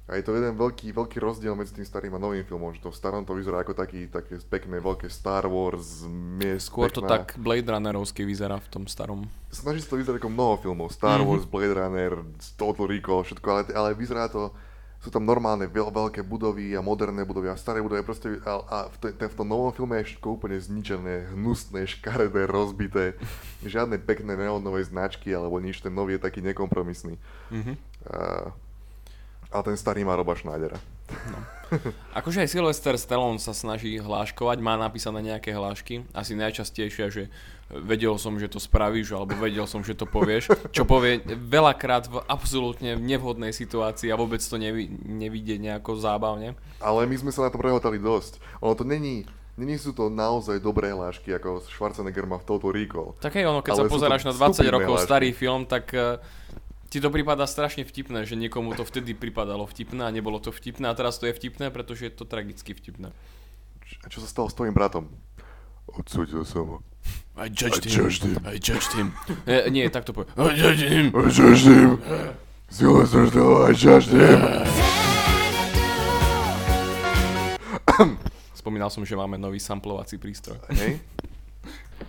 A 0.04 0.16
je 0.16 0.24
to 0.24 0.34
jeden 0.34 0.54
veľký, 0.54 0.92
veľký 0.92 1.18
rozdiel 1.18 1.56
medzi 1.56 1.72
tým 1.72 1.84
starým 1.84 2.12
a 2.12 2.20
novým 2.20 2.44
filmom, 2.44 2.70
že 2.70 2.80
to 2.80 2.90
v 2.90 3.00
starom 3.00 3.24
to 3.24 3.32
vyzerá 3.32 3.64
ako 3.64 3.72
taký, 3.74 4.06
také 4.06 4.38
pekné, 4.44 4.78
veľké 4.78 5.08
Star 5.08 5.46
Wars, 5.46 6.04
miest, 6.04 6.68
Skôr 6.68 6.92
to 6.92 7.00
pekná- 7.00 7.24
tak 7.24 7.40
Blade 7.40 7.64
Runnerovsky 7.66 8.22
vyzerá 8.22 8.60
v 8.60 8.70
tom 8.70 8.84
starom. 8.86 9.24
snaží 9.48 9.80
sa 9.80 9.90
to 9.90 9.98
vyzerať 9.98 10.20
ako 10.20 10.30
mnoho 10.30 10.56
filmov. 10.58 10.92
Star 10.92 11.18
Mhm. 11.18 11.26
Wars, 11.26 11.46
Blade 11.46 11.74
Runner, 11.74 12.12
Total 12.54 12.86
Recall, 12.86 13.24
všetko, 13.24 13.48
ale, 13.48 13.62
ale 13.72 13.90
vyzerá 13.94 14.28
to, 14.28 14.52
sú 15.02 15.10
tam 15.10 15.26
normálne 15.26 15.66
veľ, 15.66 15.90
veľké 15.90 16.22
budovy 16.22 16.78
a 16.78 16.86
moderné 16.86 17.26
budovy 17.26 17.50
a 17.50 17.58
staré 17.58 17.82
budovy 17.82 18.06
proste, 18.06 18.38
a, 18.46 18.54
a 18.62 18.78
v, 18.86 18.96
to, 19.02 19.06
v 19.10 19.36
tom 19.36 19.50
novom 19.50 19.74
filme 19.74 19.98
je 19.98 20.14
všetko 20.14 20.38
úplne 20.38 20.62
zničené, 20.62 21.34
hnusné, 21.34 21.90
škaredé, 21.90 22.46
rozbité. 22.46 23.18
Žiadne 23.66 23.98
pekné 23.98 24.38
neonové 24.38 24.86
značky 24.86 25.34
alebo 25.34 25.58
nič, 25.58 25.82
ten 25.82 25.90
nový 25.90 26.22
je 26.22 26.26
taký 26.30 26.46
nekompromisný. 26.46 27.18
Mhm. 27.50 27.74
A, 28.14 28.54
a 29.50 29.58
ten 29.66 29.74
starý 29.74 30.06
má 30.06 30.14
Roba 30.14 30.38
Schneidera. 30.38 30.78
Akože 32.20 32.44
aj 32.44 32.50
Sylvester 32.52 32.96
Stallone 33.00 33.40
sa 33.40 33.56
snaží 33.56 33.96
hláškovať, 33.98 34.58
má 34.60 34.76
napísané 34.76 35.24
nejaké 35.24 35.56
hlášky, 35.56 36.04
asi 36.12 36.36
najčastejšie, 36.36 37.06
že 37.12 37.24
vedel 37.72 38.20
som, 38.20 38.36
že 38.36 38.52
to 38.52 38.60
spravíš, 38.60 39.16
alebo 39.16 39.32
vedel 39.40 39.64
som, 39.64 39.80
že 39.80 39.96
to 39.96 40.04
povieš, 40.04 40.52
čo 40.76 40.84
povie 40.84 41.24
veľakrát 41.24 42.12
v 42.12 42.20
absolútne 42.28 43.00
nevhodnej 43.00 43.56
situácii 43.56 44.12
a 44.12 44.20
vôbec 44.20 44.44
to 44.44 44.60
nevi- 44.60 44.92
nevidie 45.08 45.56
nejako 45.56 45.96
zábavne. 45.96 46.60
Ale 46.84 47.08
my 47.08 47.16
sme 47.16 47.32
sa 47.32 47.48
na 47.48 47.50
to 47.50 47.56
prehotali 47.56 47.96
dosť. 47.96 48.44
Ono 48.60 48.76
to 48.76 48.84
není, 48.84 49.24
není 49.56 49.80
sú 49.80 49.96
to 49.96 50.12
naozaj 50.12 50.60
dobré 50.60 50.92
hlášky, 50.92 51.32
ako 51.32 51.64
Schwarzenegger 51.64 52.28
má 52.28 52.44
v 52.44 52.46
Total 52.52 52.76
Recall. 52.76 53.16
Tak 53.24 53.40
hej, 53.40 53.48
ono, 53.48 53.64
keď 53.64 53.72
Ale 53.72 53.80
sa 53.88 53.94
pozeráš 53.96 54.24
na 54.28 54.34
20 54.36 54.52
stupidné 54.52 54.72
rokov 54.76 54.96
hlášky. 55.00 55.08
starý 55.08 55.30
film, 55.32 55.64
tak 55.64 55.86
eh, 55.96 56.20
ti 56.92 57.00
to 57.00 57.08
prípada 57.08 57.48
strašne 57.48 57.88
vtipné, 57.88 58.28
že 58.28 58.36
niekomu 58.36 58.76
to 58.76 58.84
vtedy 58.84 59.16
pripadalo 59.16 59.64
vtipné 59.64 60.04
a 60.04 60.12
nebolo 60.12 60.44
to 60.44 60.52
vtipné 60.52 60.92
a 60.92 60.94
teraz 60.94 61.16
to 61.24 61.32
je 61.32 61.32
vtipné, 61.32 61.72
pretože 61.72 62.12
je 62.12 62.12
to 62.12 62.28
tragicky 62.28 62.76
vtipné. 62.76 63.16
A 64.04 64.12
čo 64.12 64.20
sa 64.20 64.28
stalo 64.28 64.52
s 64.52 64.56
tvojim 64.60 64.76
bratom? 64.76 65.08
Odsúdil 65.88 66.44
som 66.44 66.68
ho. 66.68 66.78
I 67.40 67.48
judged, 67.48 67.88
I 67.88 67.90
judged 67.90 68.28
him. 68.28 68.36
I 68.44 68.60
judged 68.60 68.92
him. 68.92 69.16
E, 69.48 69.72
nie, 69.72 69.88
tak 69.88 70.04
to 70.04 70.12
povie. 70.12 70.28
I 70.36 70.52
judged 70.52 70.84
him. 70.84 71.16
I 71.16 71.32
judged 71.32 71.64
him. 71.64 72.04
Sylvester 72.68 73.24
Stallone, 73.32 73.72
I 73.72 73.74
judged 73.74 74.12
him. 74.12 74.40
Spomínal 78.62 78.92
som, 78.92 79.08
že 79.08 79.16
máme 79.16 79.40
nový 79.40 79.64
samplovací 79.64 80.20
prístroj. 80.20 80.60
Hej? 80.76 81.00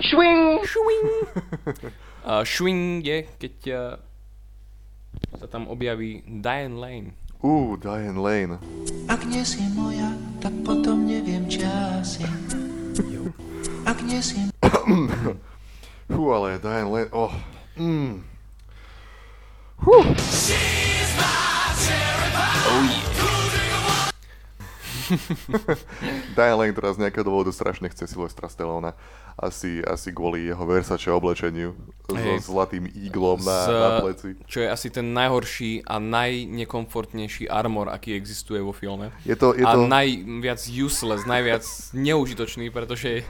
Šwing! 0.03 0.67
Šwing! 0.67 1.07
Uh, 2.27 2.43
šwing 2.51 3.07
je, 3.07 3.19
keď 3.39 3.55
uh, 3.71 3.79
sa 5.39 5.47
tam 5.47 5.71
objaví 5.71 6.23
Diane 6.27 6.77
Lane. 6.77 7.09
Ú, 7.43 7.75
Diane 7.79 8.19
Lane. 8.19 8.57
Ak 9.11 9.27
nie 9.27 9.43
si 9.43 9.63
moja, 9.75 10.15
tak 10.39 10.55
potom 10.63 11.07
neviem, 11.07 11.47
či 11.51 11.67
asi. 11.67 12.23
Ak 13.83 13.99
nie 14.07 14.23
si 14.23 14.39
Fú, 16.13 16.23
ale 16.31 16.59
Diane 16.59 16.91
Lane, 16.91 17.11
oh. 17.11 17.33
Mm. 17.79 18.23
Fú. 19.83 19.97
Oh 22.73 22.81
yeah. 22.89 23.12
Diane 26.37 26.57
Lane, 26.57 26.73
ktorá 26.75 26.93
z 26.95 27.03
nejakého 27.07 27.25
dôvodu 27.27 27.51
strašne 27.53 27.89
chce 27.89 28.09
Silvestra 28.11 28.49
Stallona. 28.49 28.97
Asi, 29.33 29.81
asi 29.81 30.13
kvôli 30.13 30.53
jeho 30.53 30.61
Versace 30.69 31.09
oblečeniu 31.09 31.73
Hej. 32.13 32.45
so 32.45 32.53
zlatým 32.53 32.85
iglom 32.93 33.41
na, 33.41 33.59
Z- 33.65 33.73
na 33.73 33.91
pleci. 34.05 34.29
Čo 34.45 34.59
je 34.61 34.69
asi 34.69 34.89
ten 34.93 35.17
najhorší 35.17 35.89
a 35.89 35.97
najnekomfortnejší 35.97 37.49
armor, 37.49 37.89
aký 37.89 38.13
existuje 38.13 38.61
vo 38.61 38.77
filme. 38.77 39.09
Je 39.25 39.33
to, 39.33 39.57
je 39.57 39.65
a 39.65 39.73
to, 39.73 39.89
najviac 39.89 40.61
useless, 40.69 41.25
najviac 41.25 41.65
neužitočný, 41.97 42.69
pretože 42.69 43.25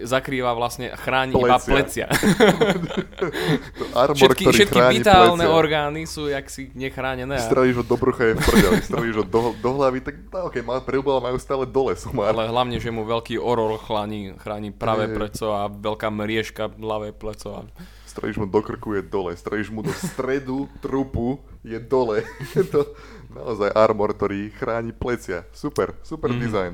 zakrýva 0.00 0.52
vlastne, 0.52 0.90
chráni 0.94 1.32
iba 1.32 1.56
Plecia. 1.56 2.06
plecia. 2.06 2.06
to 3.78 3.84
armor, 3.92 4.16
všetky 4.16 4.44
ktorý 4.44 4.56
všetky 4.56 4.80
vitálne 4.94 5.42
plecia. 5.42 5.52
orgány 5.54 6.02
sú 6.04 6.26
jaksi 6.26 6.72
nechránené. 6.72 7.36
A, 7.36 7.42
Strelíš 7.42 7.76
ho 7.76 7.84
do 7.84 7.96
brucha 7.96 8.24
je 8.24 8.34
v 8.34 8.40
prdeli, 8.40 8.76
strelíš 8.82 9.16
ho 9.16 9.24
do, 9.24 9.40
do 9.54 9.70
hlavy, 9.74 9.98
tak 10.00 10.14
no, 10.24 10.48
ok, 10.48 10.56
má, 10.60 10.78
preľubala 10.78 11.20
majú 11.22 11.36
stále 11.36 11.64
dole 11.64 11.92
sumár. 11.94 12.30
ale 12.30 12.46
hlavne, 12.46 12.76
že 12.76 12.88
mu 12.88 13.02
veľký 13.02 13.36
orol 13.36 13.76
chráni, 13.76 14.34
chráni 14.36 14.70
pravé 14.70 15.06
Hej. 15.06 15.14
pleco 15.14 15.46
a 15.50 15.66
veľká 15.66 16.08
mriežka 16.08 16.62
ľavé 16.74 17.12
pleco. 17.12 17.48
A... 17.52 17.60
Strelíš 18.04 18.36
mu 18.36 18.46
do 18.46 18.60
krku 18.60 18.92
je 18.92 19.02
dole, 19.02 19.32
strelíš 19.32 19.68
mu 19.68 19.80
do 19.80 19.92
stredu 19.92 20.68
trupu 20.78 21.36
je 21.62 21.78
dole. 21.78 22.20
To 22.72 22.92
naozaj 23.28 23.72
armor, 23.72 24.12
ktorý 24.12 24.52
chráni 24.52 24.92
plecia. 24.92 25.48
Super, 25.50 25.96
super 26.02 26.28
Mhm. 26.28 26.34
mm-hmm. 26.34 26.44
design. 26.44 26.72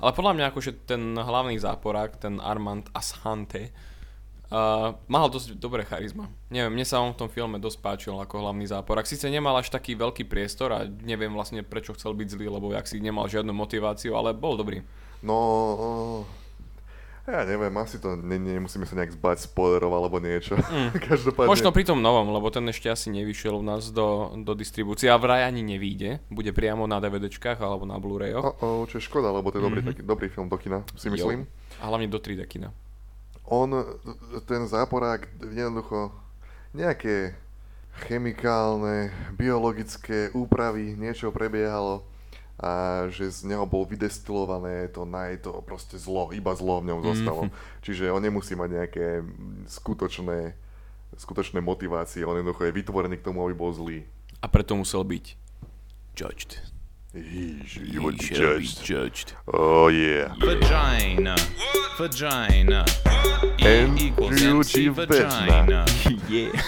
Ale 0.00 0.10
podľa 0.12 0.32
mňa 0.38 0.44
akože 0.52 0.70
ten 0.88 1.14
hlavný 1.14 1.56
záporák, 1.58 2.18
ten 2.20 2.38
Armand 2.38 2.86
Ashante, 2.92 3.70
uh, 4.52 4.94
mal 5.08 5.26
dosť 5.32 5.56
dobré 5.56 5.86
charizma. 5.88 6.28
Neviem, 6.52 6.76
mne 6.76 6.86
sa 6.86 7.00
on 7.00 7.16
v 7.16 7.20
tom 7.24 7.30
filme 7.32 7.56
dosť 7.56 7.78
páčil 7.80 8.14
ako 8.18 8.44
hlavný 8.44 8.68
záporák. 8.68 9.08
Sice 9.08 9.32
nemal 9.32 9.56
až 9.56 9.72
taký 9.72 9.96
veľký 9.96 10.28
priestor 10.28 10.72
a 10.76 10.84
neviem 10.84 11.32
vlastne 11.32 11.64
prečo 11.64 11.96
chcel 11.96 12.12
byť 12.12 12.28
zlý, 12.38 12.46
lebo 12.52 12.70
jak 12.72 12.84
si 12.84 13.00
nemal 13.00 13.30
žiadnu 13.30 13.50
motiváciu, 13.56 14.12
ale 14.14 14.36
bol 14.36 14.60
dobrý. 14.60 14.84
No, 15.22 16.26
ja 17.22 17.46
neviem, 17.46 17.70
asi 17.78 18.02
to 18.02 18.18
ne, 18.18 18.34
nemusíme 18.34 18.82
sa 18.82 18.98
nejak 18.98 19.14
zbať 19.14 19.46
spoilerov 19.46 19.94
alebo 19.94 20.18
niečo. 20.18 20.58
Mm. 20.58 20.90
Každopádne, 21.10 21.50
Možno 21.54 21.70
pri 21.70 21.86
tom 21.86 22.02
novom, 22.02 22.34
lebo 22.34 22.50
ten 22.50 22.66
ešte 22.66 22.90
asi 22.90 23.14
nevyšiel 23.14 23.54
u 23.54 23.64
nás 23.64 23.94
do, 23.94 24.34
do 24.42 24.58
distribúcie 24.58 25.06
a 25.06 25.14
vraj 25.22 25.46
ani 25.46 25.62
nevíde. 25.62 26.18
Bude 26.26 26.50
priamo 26.50 26.90
na 26.90 26.98
DVDčkách 26.98 27.62
alebo 27.62 27.86
na 27.86 27.94
Blu-rayoch. 28.02 28.58
Oh, 28.58 28.82
čo 28.90 28.98
je 28.98 29.06
škoda, 29.06 29.30
lebo 29.30 29.54
to 29.54 29.62
je 29.62 29.64
dobrý, 29.70 29.80
taký, 29.86 30.00
dobrý 30.02 30.26
film 30.34 30.50
do 30.50 30.58
kina, 30.58 30.82
si 30.98 31.06
myslím. 31.14 31.46
Jo. 31.46 31.78
A 31.78 31.94
hlavne 31.94 32.10
do 32.10 32.18
3D 32.18 32.42
kina. 32.50 32.74
On, 33.46 33.70
ten 34.46 34.66
záporák, 34.66 35.30
jednoducho, 35.46 36.10
nejaké 36.74 37.38
chemikálne, 38.06 39.12
biologické 39.36 40.32
úpravy, 40.34 40.96
niečo 40.98 41.30
prebiehalo 41.30 42.11
a 42.62 42.72
že 43.10 43.26
z 43.26 43.50
neho 43.50 43.66
bol 43.66 43.82
vydestilované 43.82 44.86
to 44.88 45.02
naj, 45.02 45.42
to 45.42 45.50
proste 45.66 45.98
zlo, 45.98 46.30
iba 46.30 46.54
zlo 46.54 46.78
v 46.78 46.94
ňom 46.94 47.00
zostalo. 47.02 47.50
Čiže 47.82 48.06
on 48.08 48.22
nemusí 48.22 48.54
mať 48.54 48.70
nejaké 48.70 49.06
mm, 49.18 49.66
skutočné, 49.66 50.54
skutočné 51.18 51.58
motivácie, 51.58 52.22
on 52.22 52.38
jednoducho 52.38 52.62
je 52.64 52.72
vytvorený 52.72 53.18
k 53.18 53.26
tomu, 53.26 53.42
aby 53.42 53.52
bol 53.52 53.74
zlý. 53.74 54.06
A 54.38 54.46
preto 54.46 54.78
musel 54.78 55.02
byť 55.02 55.24
judged. 56.14 56.62
He, 57.12 57.60
sh- 57.68 57.84
He 57.84 57.92
he 57.92 57.98
would 58.00 58.16
be 58.16 58.24
shall 58.24 58.56
be 58.56 58.64
judged. 58.64 58.88
judged. 58.88 59.28
Oh 59.50 59.92
yeah. 59.92 60.32
Vagina. 60.40 61.36
Vagina. 62.00 62.88
E 63.60 63.84
And 63.84 64.00
equals 64.00 64.32
beauty 64.32 64.88
MC 64.88 64.96
vagina. 64.96 65.44
vagina. 65.44 65.80
Yeah. 66.32 66.56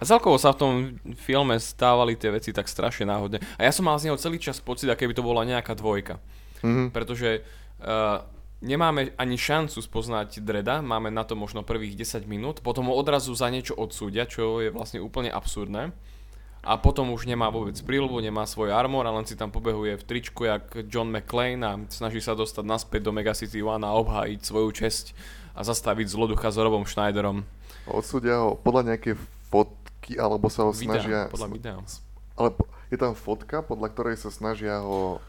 A 0.00 0.02
celkovo 0.02 0.40
sa 0.40 0.56
v 0.56 0.60
tom 0.60 0.72
filme 1.20 1.60
stávali 1.60 2.16
tie 2.16 2.32
veci 2.32 2.56
tak 2.56 2.68
strašne 2.68 3.04
náhodne. 3.04 3.38
A 3.60 3.68
ja 3.68 3.72
som 3.72 3.84
mal 3.84 4.00
z 4.00 4.08
neho 4.08 4.16
celý 4.16 4.40
čas 4.40 4.60
pocit, 4.60 4.88
aké 4.88 5.04
by 5.04 5.14
to 5.16 5.24
bola 5.24 5.44
nejaká 5.44 5.76
dvojka. 5.76 6.16
Mm-hmm. 6.64 6.88
Pretože 6.96 7.44
uh, 7.84 8.24
nemáme 8.64 9.12
ani 9.20 9.36
šancu 9.36 9.84
spoznať 9.84 10.40
Dreda, 10.40 10.80
máme 10.80 11.12
na 11.12 11.22
to 11.28 11.36
možno 11.36 11.60
prvých 11.60 12.00
10 12.00 12.24
minút, 12.24 12.64
potom 12.64 12.88
ho 12.88 12.96
odrazu 12.96 13.36
za 13.36 13.52
niečo 13.52 13.76
odsúdia, 13.76 14.24
čo 14.24 14.64
je 14.64 14.72
vlastne 14.72 15.04
úplne 15.04 15.28
absurdné. 15.28 15.92
A 16.64 16.80
potom 16.80 17.12
už 17.12 17.28
nemá 17.28 17.52
vôbec 17.52 17.76
príľubu, 17.76 18.24
nemá 18.24 18.48
svoj 18.48 18.72
armor 18.72 19.04
a 19.04 19.12
len 19.12 19.28
si 19.28 19.36
tam 19.36 19.52
pobehuje 19.52 20.00
v 20.00 20.06
tričku 20.08 20.48
jak 20.48 20.72
John 20.88 21.12
McClane 21.12 21.60
a 21.60 21.76
snaží 21.92 22.24
sa 22.24 22.32
dostať 22.32 22.64
naspäť 22.64 23.04
do 23.04 23.12
Megacity 23.12 23.60
One 23.60 23.84
a 23.84 23.92
obhájiť 24.00 24.40
svoju 24.40 24.72
česť 24.72 25.12
a 25.52 25.60
zastaviť 25.60 26.08
zloducha 26.08 26.48
s 26.48 26.56
Robom 26.56 26.88
Schneiderom. 26.88 27.44
Odsúdia 27.84 28.40
ho 28.40 28.56
podľa 28.56 28.96
nejaké 28.96 29.20
fotky, 29.54 30.18
alebo 30.18 30.50
sa 30.50 30.66
ho 30.66 30.74
snažia... 30.74 31.30
Videa, 31.30 31.32
podľa 31.32 31.48
videa. 31.54 31.76
Ale 32.34 32.48
je 32.90 32.98
tam 32.98 33.14
fotka, 33.14 33.62
podľa 33.62 33.88
ktorej 33.94 34.16
sa 34.18 34.34
snažia 34.34 34.82
ho 34.82 35.22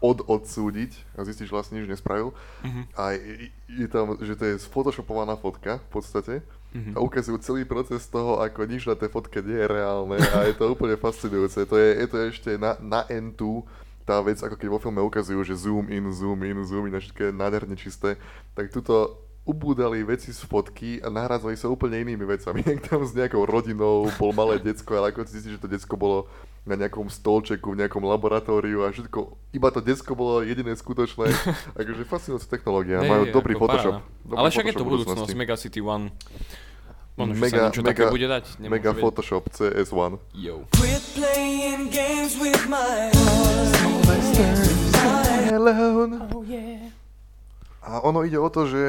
od 0.00 0.24
odsúdiť 0.24 0.96
a 1.16 1.24
zistíš, 1.28 1.52
že 1.52 1.56
vlastne 1.56 1.76
nič 1.80 1.88
nespravil. 1.88 2.36
Mhm. 2.64 2.82
A 2.96 3.16
je, 3.16 3.52
je 3.68 3.88
tam, 3.88 4.16
že 4.20 4.36
to 4.36 4.44
je 4.44 4.54
sfotoshopovaná 4.60 5.36
fotka 5.40 5.80
v 5.80 5.88
podstate. 5.88 6.34
Mhm. 6.76 6.94
A 6.94 6.98
ukazujú 7.02 7.36
celý 7.42 7.64
proces 7.64 8.04
toho, 8.06 8.38
ako 8.40 8.68
nič 8.68 8.84
na 8.84 8.94
tej 8.94 9.10
fotke 9.10 9.42
nie 9.42 9.58
je 9.58 9.66
reálne 9.66 10.16
a 10.20 10.46
je 10.46 10.54
to 10.54 10.70
úplne 10.70 10.94
fascinujúce. 11.00 11.66
To 11.66 11.76
je, 11.76 11.88
je 11.98 12.06
to 12.06 12.16
ešte 12.30 12.50
na, 12.60 12.78
na 12.78 13.02
N2 13.08 13.64
tá 14.06 14.18
vec, 14.24 14.40
ako 14.40 14.56
keď 14.56 14.68
vo 14.70 14.82
filme 14.82 15.02
ukazujú, 15.02 15.40
že 15.44 15.54
zoom 15.54 15.86
in, 15.92 16.08
zoom 16.10 16.40
in, 16.46 16.58
zoom 16.66 16.88
in 16.88 16.96
a 16.96 17.02
všetko 17.02 17.30
je 17.30 17.32
nádherne 17.36 17.76
čisté, 17.76 18.16
tak 18.56 18.72
tuto 18.72 19.18
ubúdali 19.50 20.06
veci 20.06 20.30
z 20.30 20.46
fotky 20.46 21.02
a 21.02 21.10
nahradzali 21.10 21.58
sa 21.58 21.66
úplne 21.66 21.98
inými 22.06 22.22
vecami. 22.22 22.62
Jak 22.70 22.86
tam 22.86 23.02
s 23.02 23.10
nejakou 23.10 23.42
rodinou 23.42 24.06
bol 24.14 24.30
malé 24.30 24.62
decko, 24.62 24.94
ale 24.94 25.10
ako 25.10 25.26
si 25.26 25.42
že 25.42 25.58
to 25.58 25.66
decko 25.66 25.98
bolo 25.98 26.30
na 26.62 26.78
nejakom 26.78 27.08
stolčeku, 27.10 27.74
v 27.74 27.82
nejakom 27.82 28.04
laboratóriu 28.04 28.84
a 28.86 28.92
všetko, 28.92 29.32
iba 29.50 29.68
to 29.74 29.80
decko 29.82 30.12
bolo 30.14 30.46
jediné 30.46 30.76
skutočné. 30.76 31.26
akože 31.80 32.02
fascinujúca 32.06 32.46
technológia, 32.46 33.02
Nie, 33.02 33.10
majú 33.10 33.24
dobrý 33.34 33.58
Photoshop. 33.58 33.98
paráda. 33.98 34.22
Dobrý 34.22 34.36
Ale 34.38 34.48
však 34.52 34.64
je 34.64 34.74
to 34.76 34.76
Photoshop 34.78 34.86
budúcnosť, 34.86 35.18
budúcnosti. 35.26 35.40
Mega 35.40 35.56
City 35.58 35.80
One. 35.82 36.06
Že 37.20 37.36
Mega, 37.36 37.68
sa 37.68 37.84
mega, 37.84 38.08
bude 38.08 38.28
dať. 38.32 38.44
nemôžu 38.56 38.72
mega 38.72 38.90
vedieť. 38.96 39.02
Photoshop 39.04 39.44
CS1. 39.52 40.12
Yo. 40.32 40.64
Quit 40.72 41.04
playing 41.12 41.92
games 41.92 42.32
with 42.40 42.64
my 42.64 43.12
heart. 43.12 43.70
A 47.90 48.06
ono 48.06 48.22
ide 48.22 48.38
o 48.38 48.46
to, 48.46 48.70
že 48.70 48.82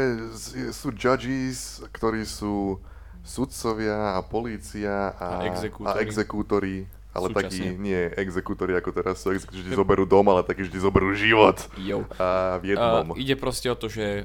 sú 0.69 0.93
judges, 0.93 1.81
ktorí 1.89 2.21
sú 2.21 2.77
sudcovia 3.25 4.17
a 4.17 4.21
polícia 4.21 5.17
a, 5.17 5.41
A 5.41 5.49
exekútori. 5.49 5.89
a 5.89 5.91
exekútori. 6.05 6.75
Ale 7.11 7.27
takí 7.35 7.75
nie 7.75 8.07
exekútori 8.15 8.71
ako 8.71 8.95
teraz 8.95 9.19
sú, 9.19 9.35
exekútori, 9.35 9.67
ti 9.67 9.75
zoberú 9.75 10.07
dom, 10.07 10.23
ale 10.31 10.47
takí, 10.47 10.63
ti 10.69 10.79
zoberú 10.79 11.11
život. 11.11 11.59
Yo. 11.75 12.07
A 12.15 12.61
v 12.63 12.71
jednom. 12.77 13.11
Uh, 13.11 13.19
ide 13.19 13.35
proste 13.35 13.67
o 13.67 13.75
to, 13.75 13.91
že 13.91 14.23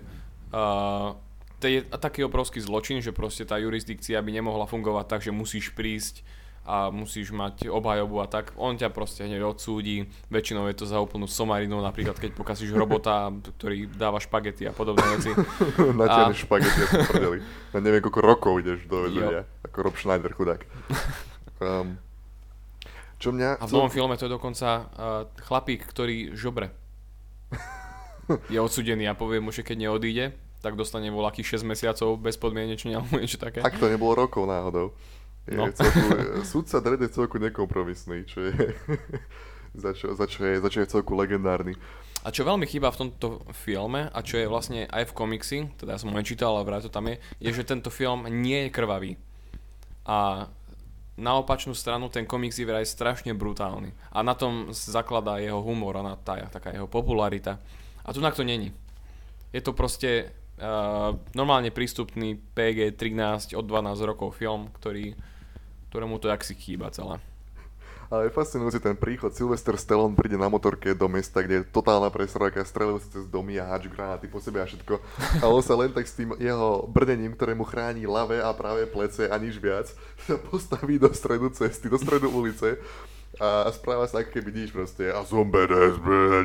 uh, 0.55 1.19
to 1.59 1.65
je 1.67 1.83
taký 1.83 2.23
obrovský 2.23 2.63
zločin, 2.63 3.03
že 3.03 3.11
proste 3.11 3.43
tá 3.43 3.59
jurisdikcia 3.59 4.23
by 4.23 4.31
nemohla 4.31 4.71
fungovať 4.71 5.05
tak, 5.09 5.21
že 5.25 5.35
musíš 5.35 5.75
prísť 5.75 6.23
a 6.67 6.91
musíš 6.91 7.31
mať 7.31 7.71
obhajobu 7.71 8.19
a 8.19 8.27
tak. 8.27 8.51
On 8.59 8.75
ťa 8.75 8.91
proste 8.91 9.23
hneď 9.23 9.47
odsúdi. 9.47 10.11
Väčšinou 10.27 10.67
je 10.67 10.83
to 10.83 10.85
za 10.91 10.99
úplnú 10.99 11.31
somarinu, 11.31 11.79
napríklad 11.79 12.19
keď 12.19 12.35
pokazíš 12.35 12.75
robota, 12.75 13.31
ktorý 13.31 13.87
dáva 13.95 14.19
špagety 14.19 14.67
a 14.67 14.75
podobné 14.75 15.07
veci. 15.15 15.31
Natiahneš 16.03 16.43
a- 16.43 16.45
špagety 16.51 16.81
a 16.83 16.87
prdeli. 17.07 17.39
Ja 17.71 17.79
neviem, 17.79 18.03
koľko 18.03 18.21
rokov 18.21 18.53
ideš 18.59 18.91
do 18.91 19.07
väzenia. 19.07 19.47
Ako 19.63 19.79
Rob 19.87 19.95
Schneider, 19.95 20.35
chudák. 20.35 20.67
Um, 21.63 22.03
čo 23.23 23.31
mňa... 23.31 23.63
A 23.63 23.65
v 23.65 23.73
novom 23.73 23.93
filme 23.95 24.19
to 24.19 24.27
je 24.27 24.35
dokonca 24.35 24.69
uh, 24.69 24.85
chlapík, 25.47 25.87
ktorý 25.87 26.35
žobre. 26.35 26.75
Je 28.51 28.59
odsudený 28.59 29.07
a 29.07 29.15
povie 29.15 29.39
mu, 29.39 29.55
že 29.55 29.63
keď 29.63 29.87
neodíde, 29.87 30.35
tak 30.59 30.75
dostane 30.75 31.15
voľakých 31.15 31.63
6 31.63 31.71
mesiacov 31.71 32.19
bezpodmienečne 32.19 32.99
alebo 32.99 33.23
niečo 33.23 33.39
také. 33.39 33.63
Ak 33.63 33.79
to 33.79 33.87
nebolo 33.87 34.19
rokov 34.19 34.51
náhodou. 34.51 34.91
Je 35.47 35.55
No. 35.55 35.71
celku, 35.71 36.01
sudca 36.43 36.83
Dredd 36.83 37.03
je 37.07 37.11
celku 37.11 37.39
nekompromisný, 37.39 38.27
čo 38.27 38.51
je, 38.51 38.75
za, 39.83 39.95
čo, 39.95 40.15
za, 40.15 40.27
čo 40.27 40.43
je, 40.43 40.59
za 40.59 40.69
čo 40.69 40.83
je 40.83 40.91
celku 40.91 41.15
legendárny. 41.15 41.79
A 42.27 42.35
čo 42.35 42.43
veľmi 42.43 42.67
chýba 42.67 42.91
v 42.91 43.07
tomto 43.07 43.47
filme, 43.55 44.11
a 44.11 44.19
čo 44.27 44.43
je 44.43 44.51
vlastne 44.51 44.91
aj 44.91 45.07
v 45.07 45.17
komiksi, 45.17 45.59
teda 45.79 45.95
ja 45.95 46.01
som 46.03 46.11
ho 46.11 46.19
nečítal, 46.19 46.59
ale 46.59 46.67
vraj 46.67 46.83
to 46.83 46.91
tam 46.91 47.07
je, 47.07 47.23
je, 47.39 47.51
že 47.55 47.63
tento 47.63 47.87
film 47.95 48.27
nie 48.27 48.67
je 48.67 48.75
krvavý. 48.75 49.15
A 50.03 50.51
na 51.17 51.33
opačnú 51.41 51.73
stranu 51.73 52.13
ten 52.13 52.29
komiks 52.29 52.61
je 52.61 52.69
vraj 52.69 52.85
strašne 52.85 53.33
brutálny. 53.33 53.95
A 54.13 54.21
na 54.21 54.37
tom 54.37 54.69
zakladá 54.75 55.41
jeho 55.41 55.65
humor 55.65 55.97
a 55.97 56.05
na 56.05 56.15
tá 56.19 56.37
taká 56.53 56.75
jeho 56.77 56.85
popularita. 56.91 57.57
A 58.05 58.13
tu 58.13 58.21
to 58.21 58.45
není. 58.45 58.71
Je 59.51 59.65
to 59.65 59.73
proste 59.73 60.29
uh, 60.61 61.17
normálne 61.33 61.73
prístupný 61.73 62.37
PG-13 62.53 63.57
od 63.57 63.65
12 63.65 63.97
rokov 64.05 64.37
film, 64.37 64.69
ktorý, 64.77 65.17
ktorému 65.97 66.21
to 66.21 66.29
jaksi 66.29 66.53
chýba 66.53 66.93
celé. 66.93 67.17
Ale 68.13 68.29
je 68.29 68.37
fascinujúci 68.37 68.85
ten 68.85 68.93
príchod. 68.93 69.33
Sylvester 69.33 69.75
Stallone 69.81 70.13
príde 70.13 70.37
na 70.37 70.47
motorke 70.47 70.93
do 70.93 71.09
mesta, 71.09 71.41
kde 71.41 71.65
je 71.65 71.69
totálna 71.73 72.13
prestrojka, 72.13 72.63
strelujú 72.63 73.01
sa 73.01 73.09
cez 73.19 73.25
domy 73.27 73.57
a 73.57 73.65
háču 73.65 73.89
granáty 73.89 74.29
po 74.29 74.39
sebe 74.39 74.61
a 74.61 74.69
všetko. 74.69 75.01
A 75.41 75.49
on 75.49 75.65
sa 75.65 75.73
len 75.73 75.91
tak 75.91 76.05
s 76.05 76.15
tým 76.15 76.37
jeho 76.37 76.85
brdením, 76.87 77.33
ktoré 77.33 77.57
mu 77.57 77.65
chráni 77.65 78.05
ľavé 78.05 78.45
a 78.45 78.53
pravé 78.53 78.85
plece 78.87 79.27
a 79.27 79.35
nič 79.41 79.57
viac, 79.57 79.89
sa 80.23 80.37
postaví 80.37 81.01
do 81.01 81.09
stredu 81.17 81.49
cesty, 81.49 81.89
do 81.89 81.97
stredu 81.97 82.29
ulice 82.29 82.77
a 83.41 83.73
správa 83.73 84.07
sa 84.07 84.21
ako 84.21 84.37
keby 84.37 84.53
nič 84.53 84.71
proste. 84.71 85.11
A 85.11 85.25
som 85.25 85.49
badass, 85.49 85.97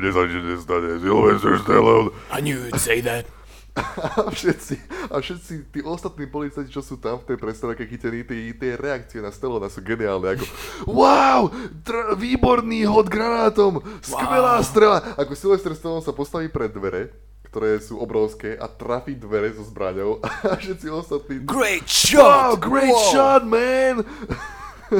nič 0.02 0.42
nestane. 0.42 0.98
Sylvester 0.98 1.60
Stallone. 1.60 2.10
I 2.32 2.40
knew 2.40 2.58
you'd 2.58 2.80
say 2.80 3.04
that. 3.04 3.28
A 3.72 4.28
všetci, 4.28 4.74
a 5.08 5.16
všetci 5.16 5.72
tí 5.72 5.80
ostatní 5.80 6.28
policajti, 6.28 6.68
čo 6.68 6.84
sú 6.84 7.00
tam 7.00 7.16
v 7.24 7.32
tej 7.32 7.36
prestávke 7.40 7.88
chytení, 7.88 8.20
tie, 8.20 8.52
tie 8.52 8.76
reakcie 8.76 9.24
na 9.24 9.32
Stallona 9.32 9.72
sú 9.72 9.80
geniálne. 9.80 10.36
Ako, 10.36 10.44
wow, 10.92 11.48
dr- 11.80 12.12
výborný 12.20 12.84
hod 12.84 13.08
granátom, 13.08 13.80
skvelá 14.04 14.60
wow. 14.60 14.66
strela. 14.66 14.98
Ako 15.16 15.32
Sylvester 15.32 15.72
Stallone 15.72 16.04
sa 16.04 16.12
postaví 16.12 16.52
pred 16.52 16.68
dvere, 16.68 17.16
ktoré 17.48 17.80
sú 17.80 17.96
obrovské 17.96 18.60
a 18.60 18.68
trafí 18.68 19.16
dvere 19.16 19.56
so 19.56 19.64
zbraňou 19.64 20.20
a 20.52 20.56
všetci 20.60 20.86
ostatní... 20.92 21.34
Great 21.48 21.88
Wow, 22.12 22.56
shot! 22.56 22.60
great 22.60 22.92
Wow. 22.92 23.08
shot, 23.08 23.42
man! 23.48 24.04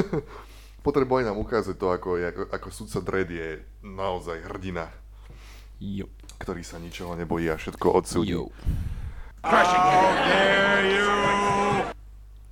Potrebovali 0.85 1.29
nám 1.29 1.37
ukázať 1.37 1.77
to, 1.77 1.93
ako, 1.93 2.17
ako, 2.17 2.43
ako 2.49 2.67
sudca 2.73 2.99
Dredd 3.05 3.29
je 3.29 3.49
naozaj 3.85 4.49
hrdina, 4.49 4.89
Jo. 5.83 6.07
Ktorý 6.43 6.61
sa 6.61 6.75
ničoho 6.77 7.15
nebojí 7.15 7.47
a 7.47 7.55
všetko 7.55 7.87
odsúdi. 7.95 8.35
Jo. 8.35 8.51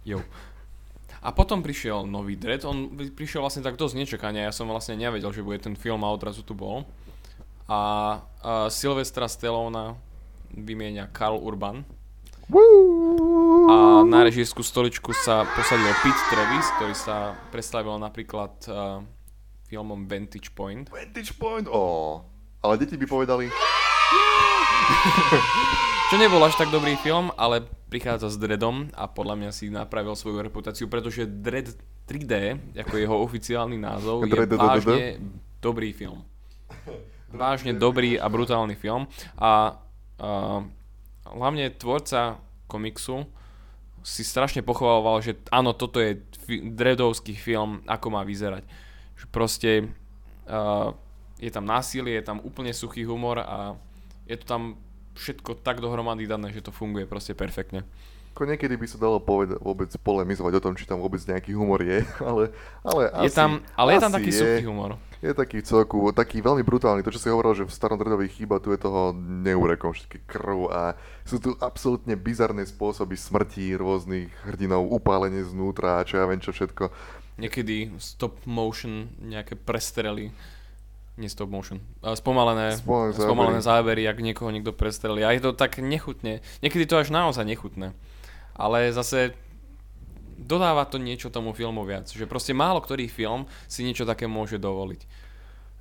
Jo. 0.07 0.19
A 1.21 1.29
potom 1.29 1.62
prišiel 1.62 2.10
nový 2.10 2.33
Dread, 2.33 2.65
on 2.65 2.98
prišiel 3.13 3.45
vlastne 3.45 3.62
tak 3.62 3.77
dosť 3.77 3.93
nečakania, 3.93 4.50
ja 4.50 4.53
som 4.55 4.65
vlastne 4.65 4.98
nevedel, 4.98 5.29
že 5.29 5.45
bude 5.45 5.62
ten 5.62 5.77
film 5.77 6.01
a 6.01 6.10
odrazu 6.10 6.41
tu 6.41 6.57
bol. 6.57 6.88
A, 7.69 8.17
a 8.41 8.74
Sylvestra 8.74 9.29
Stallona 9.29 9.93
vymieňa 10.50 11.13
Karl 11.13 11.38
Urban. 11.38 11.86
A 13.71 14.03
na 14.03 14.19
režijskú 14.27 14.65
stoličku 14.65 15.13
sa 15.13 15.45
posadil 15.45 15.93
Pete 16.03 16.24
Travis, 16.33 16.67
ktorý 16.75 16.95
sa 16.98 17.38
predstavil 17.53 17.95
napríklad 18.01 18.51
uh, 18.67 19.00
filmom 19.71 20.10
Vantage 20.10 20.51
Point. 20.51 20.89
Vantage 20.91 21.31
Point, 21.38 21.69
oh. 21.71 22.25
Ale 22.65 22.81
deti 22.81 22.98
by 22.98 23.05
povedali, 23.07 23.45
Čo 26.11 26.19
nebol 26.19 26.43
až 26.43 26.59
tak 26.59 26.67
dobrý 26.67 26.99
film, 26.99 27.31
ale 27.39 27.63
prichádza 27.87 28.27
s 28.27 28.35
Dreadom 28.35 28.91
a 28.91 29.07
podľa 29.07 29.35
mňa 29.39 29.51
si 29.55 29.71
napravil 29.71 30.11
svoju 30.11 30.43
reputáciu, 30.43 30.91
pretože 30.91 31.23
Dread 31.23 31.71
3D, 32.03 32.59
ako 32.75 32.95
jeho 32.99 33.15
oficiálny 33.23 33.79
názov, 33.79 34.27
je 34.27 34.35
vážne 34.59 35.01
dobrý 35.63 35.95
film. 35.95 36.27
Vážne 37.31 37.71
dobrý 37.71 38.19
a 38.19 38.27
brutálny 38.27 38.75
film. 38.75 39.07
A 39.39 39.79
uh, 40.19 40.59
hlavne 41.31 41.71
tvorca 41.71 42.43
komiksu 42.67 43.23
si 44.03 44.27
strašne 44.27 44.65
pochvaloval, 44.65 45.23
že 45.23 45.39
áno, 45.47 45.71
toto 45.71 46.03
je 46.03 46.19
fi- 46.43 46.59
Dreadovský 46.59 47.39
film, 47.39 47.79
ako 47.87 48.07
má 48.11 48.27
vyzerať. 48.27 48.67
Že 49.15 49.25
proste 49.31 49.71
uh, 50.51 50.91
je 51.39 51.51
tam 51.53 51.63
násilie, 51.63 52.19
je 52.19 52.25
tam 52.27 52.43
úplne 52.43 52.75
suchý 52.75 53.07
humor 53.07 53.39
a 53.39 53.79
je 54.31 54.38
to 54.39 54.45
tam 54.47 54.79
všetko 55.19 55.59
tak 55.59 55.83
dohromady 55.83 56.23
dané, 56.23 56.55
že 56.55 56.63
to 56.63 56.71
funguje 56.71 57.03
proste 57.03 57.35
perfektne. 57.35 57.83
ako 58.31 58.47
niekedy 58.47 58.79
by 58.79 58.88
sa 58.88 58.95
dalo 58.95 59.19
poveda- 59.19 59.59
vôbec 59.59 59.91
polemizovať 60.00 60.53
o 60.55 60.63
tom, 60.63 60.73
či 60.79 60.88
tam 60.88 61.03
vôbec 61.03 61.19
nejaký 61.27 61.51
humor 61.51 61.83
je, 61.83 62.00
ale, 62.29 62.55
ale 62.79 63.01
je 63.11 63.27
asi, 63.27 63.35
tam, 63.35 63.59
ale 63.75 63.89
je 63.91 64.00
tam 64.00 64.11
asi 64.15 64.17
taký 64.23 64.31
suchý 64.31 64.63
humor. 64.71 64.95
Je 65.21 65.38
taký 65.38 65.61
celku, 65.61 66.09
taký 66.15 66.41
veľmi 66.41 66.65
brutálny. 66.65 67.05
To, 67.05 67.13
čo 67.13 67.21
si 67.21 67.29
hovoril, 67.29 67.53
že 67.53 67.69
v 67.69 67.75
starom 67.75 68.00
dredovi 68.00 68.25
chýba, 68.25 68.57
tu 68.57 68.73
je 68.73 68.81
toho 68.81 69.13
neurekom, 69.19 69.93
všetky 69.93 70.25
krv 70.25 70.73
a 70.73 70.97
sú 71.29 71.38
tu 71.38 71.53
absolútne 71.61 72.17
bizarné 72.17 72.65
spôsoby 72.65 73.13
smrti 73.13 73.77
rôznych 73.77 74.33
hrdinov, 74.50 74.89
upálenie 74.89 75.45
znútra 75.45 76.01
a 76.01 76.07
čo 76.07 76.17
ja 76.17 76.25
viem 76.25 76.41
čo 76.41 76.50
všetko. 76.50 76.89
Niekedy 77.38 77.93
stop 78.01 78.33
motion, 78.50 79.13
nejaké 79.21 79.53
prestrely, 79.61 80.33
nie 81.21 81.29
stop 81.29 81.53
motion, 81.53 81.77
a 82.01 82.17
spomalené, 82.17 82.81
Spomalené 82.81 83.13
zábery. 83.13 83.27
spomalené 83.29 83.61
zábery, 83.61 84.01
ak 84.09 84.17
niekoho 84.17 84.49
niekto 84.49 84.73
prestrelí. 84.73 85.21
A 85.21 85.29
je 85.37 85.45
to 85.45 85.53
tak 85.53 85.77
nechutne, 85.77 86.41
niekedy 86.65 86.89
to 86.89 86.98
až 86.98 87.13
naozaj 87.13 87.46
nechutné. 87.46 87.93
Ale 88.57 88.89
zase 88.89 89.37
dodáva 90.41 90.89
to 90.89 90.98
niečo 90.98 91.29
tomu 91.29 91.53
filmu 91.53 91.85
viac. 91.85 92.09
Že 92.09 92.25
proste 92.25 92.57
málo 92.57 92.81
ktorý 92.81 93.05
film 93.05 93.46
si 93.69 93.85
niečo 93.85 94.09
také 94.09 94.25
môže 94.25 94.57
dovoliť. 94.57 95.29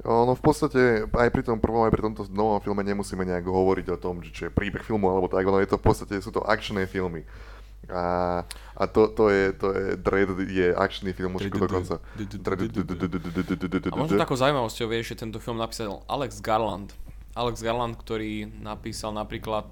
Ono 0.01 0.33
v 0.33 0.41
podstate 0.41 1.05
aj 1.13 1.29
pri 1.29 1.45
tom 1.45 1.61
prvom, 1.61 1.85
aj 1.85 1.93
pri 1.93 2.09
tomto 2.09 2.25
novom 2.33 2.61
filme 2.65 2.81
nemusíme 2.81 3.21
nejak 3.21 3.45
hovoriť 3.45 3.87
o 3.93 4.01
tom, 4.01 4.25
že 4.25 4.33
čo 4.33 4.43
je 4.49 4.53
príbeh 4.53 4.81
filmu 4.81 5.13
alebo 5.13 5.29
tak, 5.29 5.45
ono 5.45 5.61
je 5.61 5.69
to 5.69 5.77
v 5.77 5.85
podstate, 5.85 6.25
sú 6.25 6.33
to 6.33 6.41
akčné 6.41 6.89
filmy. 6.89 7.29
A, 7.91 8.05
a 8.77 8.85
to, 8.87 9.09
to, 9.11 9.29
je, 9.29 9.53
to 9.53 9.67
je, 9.75 9.97
Dread 9.97 10.31
je 10.47 10.75
akčný 10.75 11.13
film 11.13 11.35
už 11.37 11.51
dokonca. 11.51 11.99
A 13.91 13.97
možno 13.99 14.17
takou 14.19 14.37
zaujímavosťou 14.39 14.89
je, 14.95 15.01
že 15.03 15.15
tento 15.19 15.39
film 15.43 15.59
napísal 15.59 16.03
Alex 16.07 16.41
Garland. 16.41 16.95
Alex 17.35 17.63
Garland, 17.63 17.95
ktorý 17.95 18.51
napísal 18.63 19.15
napríklad 19.15 19.67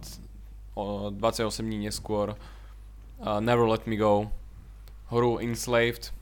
o 0.79 1.11
28 1.11 1.67
dní 1.67 1.91
neskôr 1.91 2.39
uh, 2.39 3.43
Never 3.43 3.67
Let 3.67 3.91
Me 3.91 3.99
Go, 3.99 4.31
hru 5.11 5.43
Enslaved, 5.43 6.15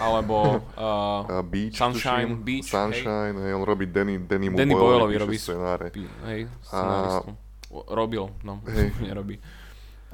alebo 0.00 0.64
uh, 0.78 1.28
A 1.36 1.42
Beach, 1.44 1.76
Sunshine, 1.76 2.32
tuším. 2.32 2.44
Beach, 2.44 2.68
Sunshine, 2.70 3.36
hej, 3.44 3.52
on 3.52 3.62
robí 3.68 3.86
Danny, 3.86 4.18
Danny, 4.18 4.48
Danny 4.50 4.74
Boyleovi 4.74 5.18
robí 5.20 5.36
scenáre. 5.36 5.92
Hej, 6.24 6.48
scenáristu. 6.64 7.36
O- 7.74 7.86
Robil, 7.90 8.30
no, 8.46 8.62
Hej. 8.70 8.92
nerobí. 9.08 9.38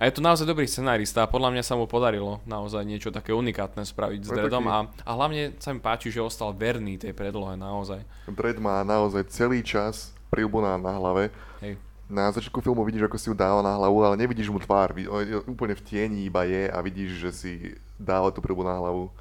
A 0.00 0.08
je 0.08 0.16
to 0.16 0.24
naozaj 0.24 0.48
dobrý 0.48 0.64
scenárista 0.64 1.20
a 1.20 1.28
podľa 1.28 1.52
mňa 1.52 1.60
sa 1.60 1.76
mu 1.76 1.84
podarilo 1.84 2.40
naozaj 2.48 2.80
niečo 2.82 3.12
také 3.12 3.36
unikátne 3.36 3.84
spraviť 3.84 4.20
s 4.24 4.28
Dreadom 4.32 4.64
taký- 4.64 4.72
a, 4.72 4.78
a 5.04 5.10
hlavne 5.12 5.42
sa 5.60 5.76
mi 5.76 5.80
páči, 5.84 6.08
že 6.08 6.24
ostal 6.24 6.56
verný 6.56 6.96
tej 6.96 7.12
predlohe 7.12 7.52
naozaj. 7.52 8.00
Dread 8.24 8.56
má 8.56 8.80
naozaj 8.80 9.28
celý 9.28 9.60
čas 9.60 10.16
prilbu 10.32 10.64
na, 10.64 10.80
na 10.80 10.96
hlave. 10.96 11.28
Hej. 11.60 11.76
Na 12.08 12.32
začiatku 12.32 12.58
filmu 12.58 12.80
vidíš, 12.82 13.06
ako 13.06 13.16
si 13.20 13.28
ju 13.28 13.36
dáva 13.36 13.60
na 13.60 13.76
hlavu, 13.76 14.00
ale 14.02 14.16
nevidíš 14.16 14.48
mu 14.48 14.56
tvár. 14.56 14.96
Úplne 15.44 15.76
v 15.76 15.82
tieni 15.84 16.26
iba 16.26 16.42
je 16.42 16.66
a 16.66 16.80
vidíš, 16.80 17.10
že 17.20 17.30
si 17.30 17.52
dáva 17.94 18.32
tú 18.32 18.40
prilbu 18.40 18.64
na 18.64 18.80
hlavu. 18.80 19.12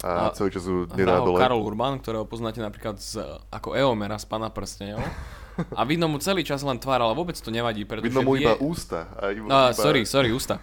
A, 0.00 0.30
A- 0.30 0.32
celý 0.32 0.54
čas 0.54 0.62
ju 0.62 0.86
nedá 0.94 1.20
dole. 1.20 1.42
Karol 1.42 1.60
Urban, 1.60 1.98
ktorého 1.98 2.22
poznáte 2.24 2.62
napríklad 2.62 2.96
z, 2.96 3.18
ako 3.50 3.74
Eomera 3.74 4.14
z 4.14 4.30
Pana 4.30 4.46
prstenov. 4.46 5.02
A 5.74 5.82
vidno 5.84 6.06
mu 6.08 6.18
celý 6.18 6.42
čas 6.42 6.60
len 6.62 6.78
tvár, 6.78 7.00
ale 7.00 7.12
vôbec 7.12 7.36
to 7.36 7.48
nevadí, 7.48 7.84
pretože 7.84 8.10
Vidno 8.12 8.22
mu 8.24 8.36
iba 8.36 8.56
ústa. 8.60 9.08
A 9.18 9.30
iba, 9.32 9.46
No, 9.46 9.58
iba... 9.70 9.76
sorry, 9.76 10.02
sorry, 10.04 10.30
ústa. 10.32 10.58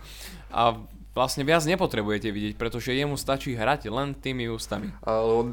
A 0.50 0.78
vlastne 1.12 1.42
viac 1.42 1.66
nepotrebujete 1.66 2.30
vidieť, 2.30 2.54
pretože 2.62 2.94
jemu 2.94 3.18
stačí 3.18 3.58
hrať 3.58 3.90
len 3.90 4.14
tými 4.14 4.48
ústami. 4.54 4.94
Ale 5.02 5.26
on, 5.26 5.48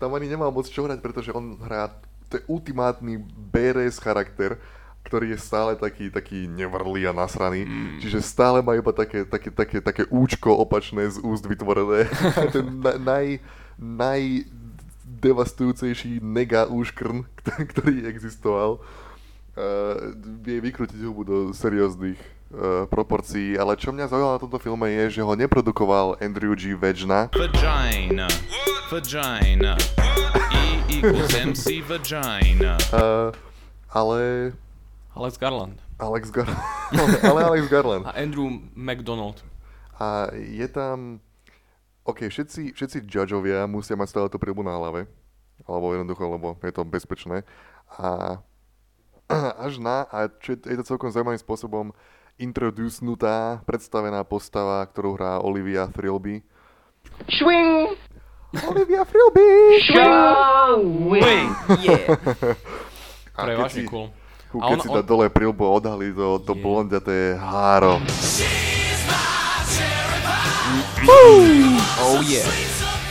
tam 0.00 0.12
ani 0.12 0.28
nemal 0.28 0.52
moc 0.52 0.68
čo 0.68 0.84
hrať, 0.84 1.00
pretože 1.00 1.32
on 1.32 1.56
hrá, 1.64 1.88
to 2.28 2.36
je 2.36 2.42
ultimátny 2.46 3.16
BRS 3.48 3.96
charakter, 3.96 4.60
ktorý 5.04 5.36
je 5.36 5.40
stále 5.40 5.76
taký, 5.76 6.08
taký 6.08 6.48
nevrlý 6.48 7.04
a 7.08 7.12
nasraný. 7.12 7.68
Mm. 7.68 8.00
Čiže 8.00 8.24
stále 8.24 8.64
má 8.64 8.72
iba 8.72 8.88
také, 8.92 9.24
také, 9.28 9.52
také, 9.52 9.78
také 9.84 10.02
účko 10.08 10.56
opačné 10.56 11.12
z 11.12 11.20
úst 11.20 11.44
vytvorené. 11.44 12.08
A 12.08 12.48
ten 12.54 12.80
na, 12.80 12.96
naj, 12.96 13.26
naj 13.76 14.20
devastujúcejší 15.24 16.20
nega 16.20 16.68
úškrn, 16.68 17.24
ktor- 17.40 17.64
ktorý 17.72 18.04
existoval. 18.04 18.84
Uh, 19.54 20.12
vie 20.42 20.58
vykrútiť 20.58 20.98
hubu 21.06 21.22
do 21.22 21.36
serióznych 21.54 22.18
uh, 22.50 22.90
proporcií, 22.90 23.54
ale 23.54 23.78
čo 23.78 23.94
mňa 23.94 24.10
zaujalo 24.10 24.34
na 24.34 24.42
tomto 24.42 24.58
filme 24.58 24.90
je, 24.90 25.18
že 25.18 25.22
ho 25.22 25.30
neprodukoval 25.32 26.18
Andrew 26.18 26.58
G. 26.58 26.74
Vagina, 26.74 27.30
Vagina. 27.30 28.26
Vagina. 28.90 29.78
E 30.50 30.62
equals 30.90 31.30
MC 31.38 31.86
vagina. 31.86 32.74
uh, 32.90 33.30
ale 33.94 34.50
Alex 35.14 35.38
Garland. 35.38 35.78
Alex 36.02 36.34
Garland. 36.34 36.58
ale 37.30 37.40
Alex 37.46 37.70
Garland. 37.70 38.02
A 38.10 38.18
Andrew 38.18 38.50
McDonald. 38.74 39.38
A 39.94 40.26
je 40.34 40.66
tam... 40.66 41.22
OK, 42.04 42.28
všetci, 42.28 42.76
všetci 42.76 43.08
judgeovia 43.08 43.64
musia 43.64 43.96
mať 43.96 44.08
stále 44.08 44.28
tú 44.28 44.36
prilbu 44.36 44.60
na 44.60 44.76
hlave. 44.76 45.08
Alebo 45.64 45.96
jednoducho, 45.96 46.24
lebo 46.28 46.52
je 46.60 46.72
to 46.72 46.84
bezpečné. 46.84 47.48
A 47.96 48.38
až 49.64 49.80
na, 49.80 50.04
a 50.12 50.28
čo 50.28 50.52
je, 50.52 50.68
je 50.68 50.76
to 50.80 50.88
celkom 50.94 51.08
zaujímavým 51.08 51.40
spôsobom 51.40 51.96
introducenutá, 52.36 53.62
predstavená 53.64 54.20
postava, 54.26 54.84
ktorú 54.84 55.16
hrá 55.16 55.40
Olivia 55.40 55.86
Trilby. 55.88 56.42
Swing, 57.30 57.94
Olivia 58.66 59.06
Trilby! 59.06 59.48
swing, 59.86 61.48
yeah. 61.80 62.58
A 63.38 63.50
keď 63.50 63.70
si, 63.70 63.82
cool. 63.86 64.10
Ku, 64.50 64.62
A 64.62 64.70
keď 64.70 64.78
on- 64.78 64.82
si 64.82 64.88
on- 64.90 64.96
dá 64.98 65.02
dole 65.02 65.26
prilbu 65.26 65.62
odhalí 65.66 66.14
to, 66.14 66.38
to 66.42 66.52
Je. 66.54 66.62
blondiaté 66.62 67.18
háro. 67.34 67.98
Oh 72.00 72.20
yeah. 72.24 72.46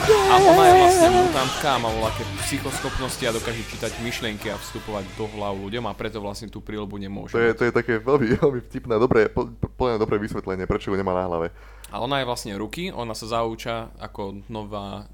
A 0.03 0.35
ona 0.35 0.63
je 0.67 0.73
vlastne 0.73 1.09
mutantka 1.13 1.69
má 1.79 1.87
voľaké 1.87 2.23
psychoschopnosti 2.43 3.23
a 3.23 3.31
dokáže 3.31 3.63
čítať 3.69 3.91
myšlienky 4.01 4.51
a 4.51 4.57
vstupovať 4.57 5.05
do 5.15 5.29
hlav 5.31 5.55
ľuďom 5.55 5.85
a 5.87 5.93
preto 5.93 6.19
vlastne 6.19 6.49
tú 6.49 6.59
prílbu 6.59 6.97
nemôže. 6.97 7.31
To 7.31 7.39
je, 7.39 7.53
to 7.55 7.63
je 7.69 7.73
také 7.73 8.01
veľmi, 8.01 8.35
veľmi 8.35 8.59
vtipné, 8.67 8.97
dobré, 8.97 9.29
mňa 9.29 10.01
dobré 10.01 10.17
vysvetlenie, 10.19 10.65
prečo 10.65 10.91
ju 10.91 10.97
nemá 10.97 11.13
na 11.13 11.29
hlave. 11.29 11.47
A 11.93 12.01
ona 12.01 12.19
je 12.19 12.25
vlastne 12.27 12.51
ruky, 12.57 12.89
ona 12.89 13.13
sa 13.13 13.29
zauča 13.29 13.93
ako 14.01 14.43
nová 14.49 15.07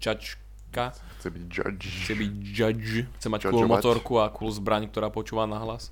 judge 0.00 0.40
sudca, 0.76 0.92
Chce 1.18 1.28
byť 1.32 1.44
judge. 1.48 1.88
chce 2.04 2.12
byť 2.12 2.32
judge, 2.52 2.96
chce 3.16 3.28
mať 3.32 3.40
cool 3.48 3.64
Judgeovať. 3.64 3.80
motorku 3.80 4.12
a 4.20 4.28
cool 4.28 4.52
zbraň, 4.52 4.92
ktorá 4.92 5.08
počúva 5.08 5.48
na 5.48 5.56
hlas 5.56 5.88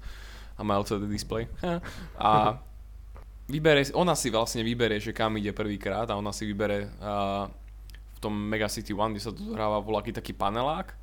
a 0.54 0.60
má 0.60 0.76
LCD 0.76 1.08
display. 1.08 1.48
A 2.20 2.60
vybere, 3.48 3.84
ona 3.92 4.16
si 4.16 4.32
vlastne 4.32 4.64
vybere, 4.64 5.00
že 5.00 5.12
kam 5.12 5.36
ide 5.36 5.52
prvýkrát 5.52 6.08
a 6.08 6.18
ona 6.18 6.32
si 6.32 6.48
vybere 6.48 6.88
a, 7.00 7.46
v 8.16 8.18
tom 8.20 8.32
Mega 8.32 8.68
City 8.68 8.96
One, 8.96 9.12
kde 9.12 9.24
sa 9.24 9.32
to 9.32 9.52
hráva 9.52 9.84
voľaký 9.84 10.16
taký 10.16 10.32
panelák, 10.32 10.96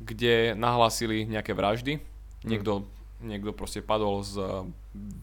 kde 0.00 0.52
nahlásili 0.56 1.24
nejaké 1.28 1.56
vraždy. 1.56 2.00
Niekto, 2.40 2.88
niekto 3.20 3.52
proste 3.52 3.84
padol 3.84 4.24
z 4.24 4.40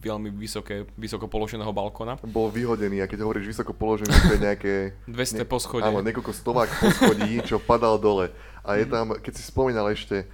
veľmi 0.00 0.32
vysoké, 0.32 0.88
vysoko 0.96 1.28
položeného 1.28 1.68
balkona. 1.74 2.16
Bol 2.24 2.48
vyhodený 2.48 3.04
a 3.04 3.10
keď 3.10 3.26
hovoríš 3.26 3.52
vysoko 3.52 3.76
položený, 3.76 4.08
to 4.08 4.34
je 4.38 4.42
nejaké... 4.42 4.72
200 5.10 5.44
poschodie. 5.44 5.90
Áno, 5.90 6.00
niekoľko 6.00 6.32
stovák 6.32 6.70
poschodí, 6.78 7.42
čo 7.48 7.60
padal 7.60 8.00
dole. 8.00 8.32
A 8.64 8.80
je 8.80 8.88
tam, 8.88 9.12
keď 9.18 9.32
si 9.36 9.42
spomínal 9.44 9.92
ešte 9.92 10.24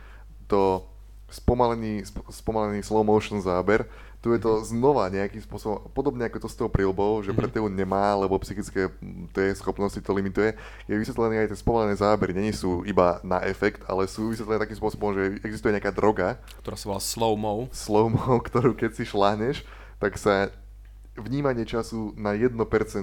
to 0.46 0.86
spomalený, 1.32 2.06
sp- 2.06 2.26
spomalený 2.30 2.86
slow 2.86 3.02
motion 3.02 3.42
záber, 3.42 3.88
tu 4.24 4.32
je 4.32 4.40
to 4.40 4.64
znova 4.64 5.12
nejakým 5.12 5.44
spôsobom, 5.44 5.92
podobne 5.92 6.24
ako 6.24 6.40
to 6.40 6.48
s 6.48 6.56
tou 6.56 6.72
prilbou, 6.72 7.20
že 7.20 7.36
pre 7.36 7.44
teu 7.44 7.68
nemá, 7.68 8.16
lebo 8.16 8.40
psychické 8.40 8.88
tie 9.36 9.52
schopnosti 9.52 10.00
to 10.00 10.16
limituje, 10.16 10.56
je 10.88 10.96
vysvetlené 10.96 11.44
aj 11.44 11.52
tie 11.52 11.60
spomalené 11.60 11.92
zábery. 11.92 12.32
Není 12.32 12.56
sú 12.56 12.88
iba 12.88 13.20
na 13.20 13.44
efekt, 13.44 13.84
ale 13.84 14.08
sú 14.08 14.32
vysvetlené 14.32 14.64
takým 14.64 14.80
spôsobom, 14.80 15.12
že 15.12 15.44
existuje 15.44 15.76
nejaká 15.76 15.92
droga, 15.92 16.40
ktorá 16.64 16.72
sa 16.72 16.88
volá 16.88 17.02
Slow 17.04 17.36
Mo. 17.36 17.68
slow 17.68 18.08
ktorú 18.48 18.72
keď 18.72 18.96
si 18.96 19.04
šláhneš, 19.04 19.60
tak 20.00 20.16
sa 20.16 20.48
vnímanie 21.20 21.68
času 21.68 22.16
na 22.16 22.32
1% 22.32 22.56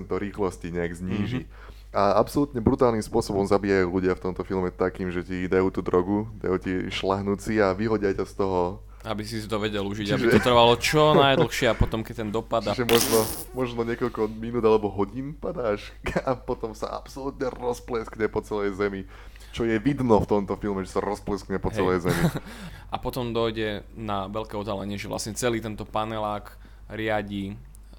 rýchlosti 0.10 0.74
nejak 0.74 0.98
zníži. 0.98 1.46
A 1.94 2.18
absolútne 2.18 2.64
brutálnym 2.64 3.04
spôsobom 3.04 3.46
zabíjajú 3.46 3.94
ľudia 3.94 4.18
v 4.18 4.24
tomto 4.26 4.42
filme 4.48 4.74
takým, 4.74 5.14
že 5.14 5.22
ti 5.28 5.46
dajú 5.46 5.70
tú 5.70 5.86
drogu, 5.86 6.34
dajú 6.40 6.58
ti 6.58 6.74
šlahnúci 6.90 7.60
a 7.62 7.78
vyhodia 7.78 8.16
ťa 8.16 8.26
z 8.26 8.34
toho. 8.42 8.82
Aby 9.02 9.26
si 9.26 9.42
si 9.42 9.50
to 9.50 9.58
vedel 9.58 9.82
užiť, 9.82 10.14
aby 10.14 10.30
Čiže- 10.30 10.36
to 10.38 10.46
trvalo 10.46 10.78
čo 10.78 11.18
najdlhšie 11.18 11.74
a 11.74 11.76
potom 11.76 12.06
keď 12.06 12.22
ten 12.22 12.30
dopada. 12.30 12.78
Čiže 12.78 12.86
možno, 12.86 13.20
možno 13.58 13.82
niekoľko 13.82 14.30
minút 14.30 14.62
alebo 14.62 14.94
hodín 14.94 15.34
padáš 15.34 15.90
a 16.30 16.38
potom 16.38 16.78
sa 16.78 16.94
absolútne 16.94 17.50
rozpleskne 17.50 18.30
po 18.30 18.46
celej 18.46 18.78
zemi. 18.78 19.10
Čo 19.52 19.68
je 19.68 19.76
vidno 19.84 20.16
v 20.22 20.28
tomto 20.30 20.56
filme, 20.56 20.86
že 20.88 20.96
sa 20.96 21.04
rozpleskne 21.04 21.60
po 21.60 21.74
Hej. 21.74 21.76
celej 21.76 21.98
zemi. 22.08 22.24
A 22.94 23.00
potom 23.00 23.32
dojde 23.32 23.88
na 23.96 24.28
veľké 24.28 24.56
odhalenie, 24.56 24.96
že 25.00 25.08
vlastne 25.12 25.32
celý 25.36 25.60
tento 25.64 25.84
panelák 25.84 26.56
riadi 26.92 27.56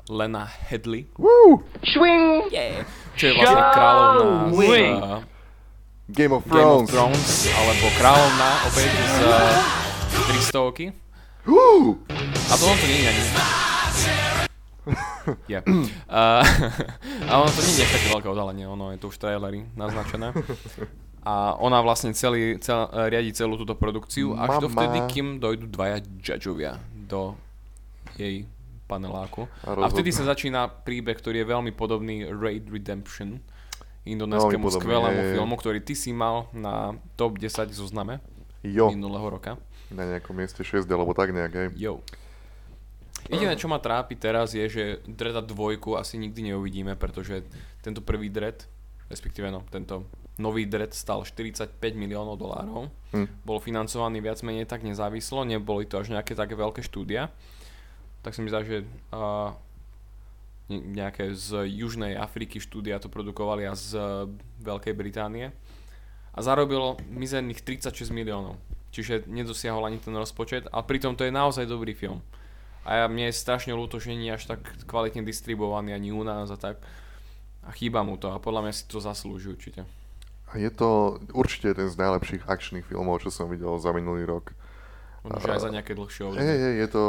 Lena 0.08 0.44
Headley, 0.44 1.08
Woo! 1.16 1.64
Swing. 1.80 2.50
čo 3.16 3.24
je 3.28 3.32
vlastne 3.36 3.64
kráľovná 3.72 4.40
z 4.48 4.58
uh, 4.60 5.20
Game 6.12 6.34
of 6.36 6.44
Game 6.44 6.66
of 6.68 6.88
Thrones. 6.88 6.88
Thrones, 6.92 7.30
alebo 7.48 7.84
kráľovná 7.96 8.50
opäť 8.68 8.90
z 8.92 9.16
uh, 9.24 9.81
300 10.32 10.96
Woo! 11.44 12.00
A 12.48 12.54
to 12.56 12.64
on 12.64 12.76
to 12.80 12.86
nie 12.88 13.04
je 13.04 13.08
ani... 13.12 13.22
Yeah. 15.46 15.62
Uh, 16.08 16.42
a 17.28 17.32
ono 17.36 17.52
to 17.52 17.60
nie 17.60 17.76
je 17.76 17.84
také 17.84 18.08
veľké 18.10 18.28
odhalenie, 18.32 18.64
ono 18.64 18.96
je 18.96 18.98
tu 18.98 19.12
už 19.12 19.20
trailery 19.20 19.68
naznačené. 19.76 20.32
A 21.22 21.54
ona 21.60 21.84
vlastne 21.84 22.16
celý, 22.16 22.56
cel, 22.58 22.88
riadi 23.12 23.30
celú 23.36 23.60
túto 23.60 23.76
produkciu 23.76 24.34
až 24.34 24.56
Mama. 24.56 24.64
dovtedy, 24.66 24.98
kým 25.12 25.36
dojdú 25.36 25.68
dvaja 25.68 26.00
judgeovia 26.00 26.80
do 26.96 27.36
jej 28.16 28.48
paneláku. 28.88 29.46
A 29.68 29.84
A, 29.84 29.92
vtedy 29.92 30.16
sa 30.16 30.24
začína 30.24 30.66
príbeh, 30.66 31.14
ktorý 31.14 31.44
je 31.44 31.46
veľmi 31.46 31.76
podobný 31.76 32.24
Raid 32.26 32.72
Redemption, 32.72 33.38
indonéskému 34.08 34.66
skvelému 34.66 35.20
je, 35.20 35.26
je. 35.28 35.32
filmu, 35.36 35.54
ktorý 35.60 35.78
ty 35.84 35.92
si 35.92 36.10
mal 36.10 36.48
na 36.56 36.96
top 37.20 37.36
10 37.36 37.68
zozname 37.70 38.18
Jo, 38.62 38.90
minulého 38.90 39.28
roka. 39.28 39.60
Na 39.92 40.04
nejakom 40.08 40.34
mieste 40.36 40.64
6 40.64 40.88
alebo 40.88 41.12
tak 41.12 41.30
nejak, 41.30 41.52
hej. 41.52 41.68
Jo. 41.76 42.02
Jediné, 43.30 43.54
čo 43.54 43.70
ma 43.70 43.78
trápi 43.78 44.18
teraz 44.18 44.50
je, 44.50 44.66
že 44.66 44.84
Dreda 45.06 45.38
dvojku 45.38 45.94
asi 45.94 46.18
nikdy 46.18 46.52
neuvidíme, 46.52 46.98
pretože 46.98 47.46
tento 47.78 48.02
prvý 48.02 48.26
Dread, 48.26 48.66
respektíve 49.06 49.46
no, 49.46 49.62
tento 49.70 50.10
nový 50.42 50.66
Dread 50.66 50.90
stal 50.90 51.22
45 51.22 51.78
miliónov 51.94 52.34
dolárov. 52.34 52.90
Hm. 53.14 53.46
Bol 53.46 53.62
financovaný 53.62 54.18
viac 54.18 54.42
menej 54.42 54.66
tak 54.66 54.82
nezávislo, 54.82 55.46
neboli 55.46 55.86
to 55.86 56.02
až 56.02 56.10
nejaké 56.10 56.34
také 56.34 56.58
veľké 56.58 56.82
štúdia. 56.82 57.30
Tak 58.26 58.34
sa 58.34 58.42
mi 58.42 58.50
zdá, 58.50 58.66
že 58.66 58.82
uh, 59.14 59.54
nejaké 60.70 61.34
z 61.36 61.68
Južnej 61.68 62.16
Afriky 62.18 62.58
štúdia 62.58 63.02
to 63.02 63.12
produkovali 63.12 63.66
a 63.68 63.74
z 63.76 63.98
Veľkej 64.62 64.94
Británie. 64.96 65.52
A 66.32 66.38
zarobilo 66.40 66.96
mizerných 67.12 67.60
36 67.60 68.08
miliónov. 68.08 68.56
Čiže 68.92 69.24
nedosiahol 69.24 69.88
ani 69.88 69.96
ten 69.96 70.12
rozpočet 70.12 70.68
a 70.68 70.84
pritom 70.84 71.16
to 71.16 71.24
je 71.24 71.32
naozaj 71.32 71.64
dobrý 71.64 71.96
film. 71.96 72.20
A 72.84 73.02
ja, 73.02 73.04
mne 73.08 73.30
je 73.30 73.40
strašne 73.40 73.72
ľúto, 73.72 73.96
že 73.96 74.12
nie 74.12 74.28
je 74.28 74.36
až 74.36 74.44
tak 74.52 74.60
kvalitne 74.84 75.24
distribuovaný 75.24 75.96
ani 75.96 76.12
u 76.12 76.20
nás 76.26 76.50
a 76.52 76.58
tak. 76.60 76.82
A 77.62 77.70
chýba 77.72 78.02
mu 78.04 78.18
to 78.18 78.28
a 78.28 78.42
podľa 78.42 78.68
mňa 78.68 78.72
si 78.74 78.84
to 78.90 78.98
zaslúži 79.00 79.54
určite. 79.54 79.86
A 80.52 80.60
je 80.60 80.68
to 80.68 81.16
určite 81.32 81.72
jeden 81.72 81.88
z 81.88 81.96
najlepších 81.96 82.44
akčných 82.44 82.84
filmov, 82.84 83.24
čo 83.24 83.32
som 83.32 83.48
videl 83.48 83.72
za 83.80 83.94
minulý 83.96 84.28
rok. 84.28 84.52
Že 85.22 85.54
aj 85.54 85.62
za 85.62 85.70
nejaké 85.70 85.94
dlhšie 85.94 86.22
obdobie. 86.26 86.42
Hej, 86.42 86.58
hej, 86.58 86.74
je 86.82 86.88
to 86.90 87.04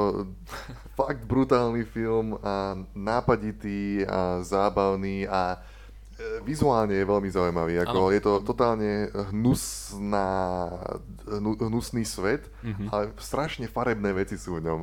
fakt 0.99 1.25
brutálny 1.25 1.83
film 1.83 2.37
a 2.39 2.77
nápaditý 2.93 4.05
a 4.05 4.45
zábavný 4.45 5.25
a 5.25 5.59
vizuálne 6.41 6.93
je 6.93 7.03
veľmi 7.03 7.27
zaujímavý. 7.27 7.73
Ako 7.79 7.99
Áno. 7.99 8.13
je 8.13 8.21
to 8.21 8.33
totálne 8.39 8.91
hnusná, 9.31 10.29
hnu, 11.27 11.57
hnusný 11.59 12.03
svet, 12.03 12.47
Mhm. 12.61 12.85
ale 12.89 13.03
strašne 13.17 13.65
farebné 13.65 14.13
veci 14.13 14.35
sú 14.35 14.57
v 14.57 14.63
ňom. 14.63 14.81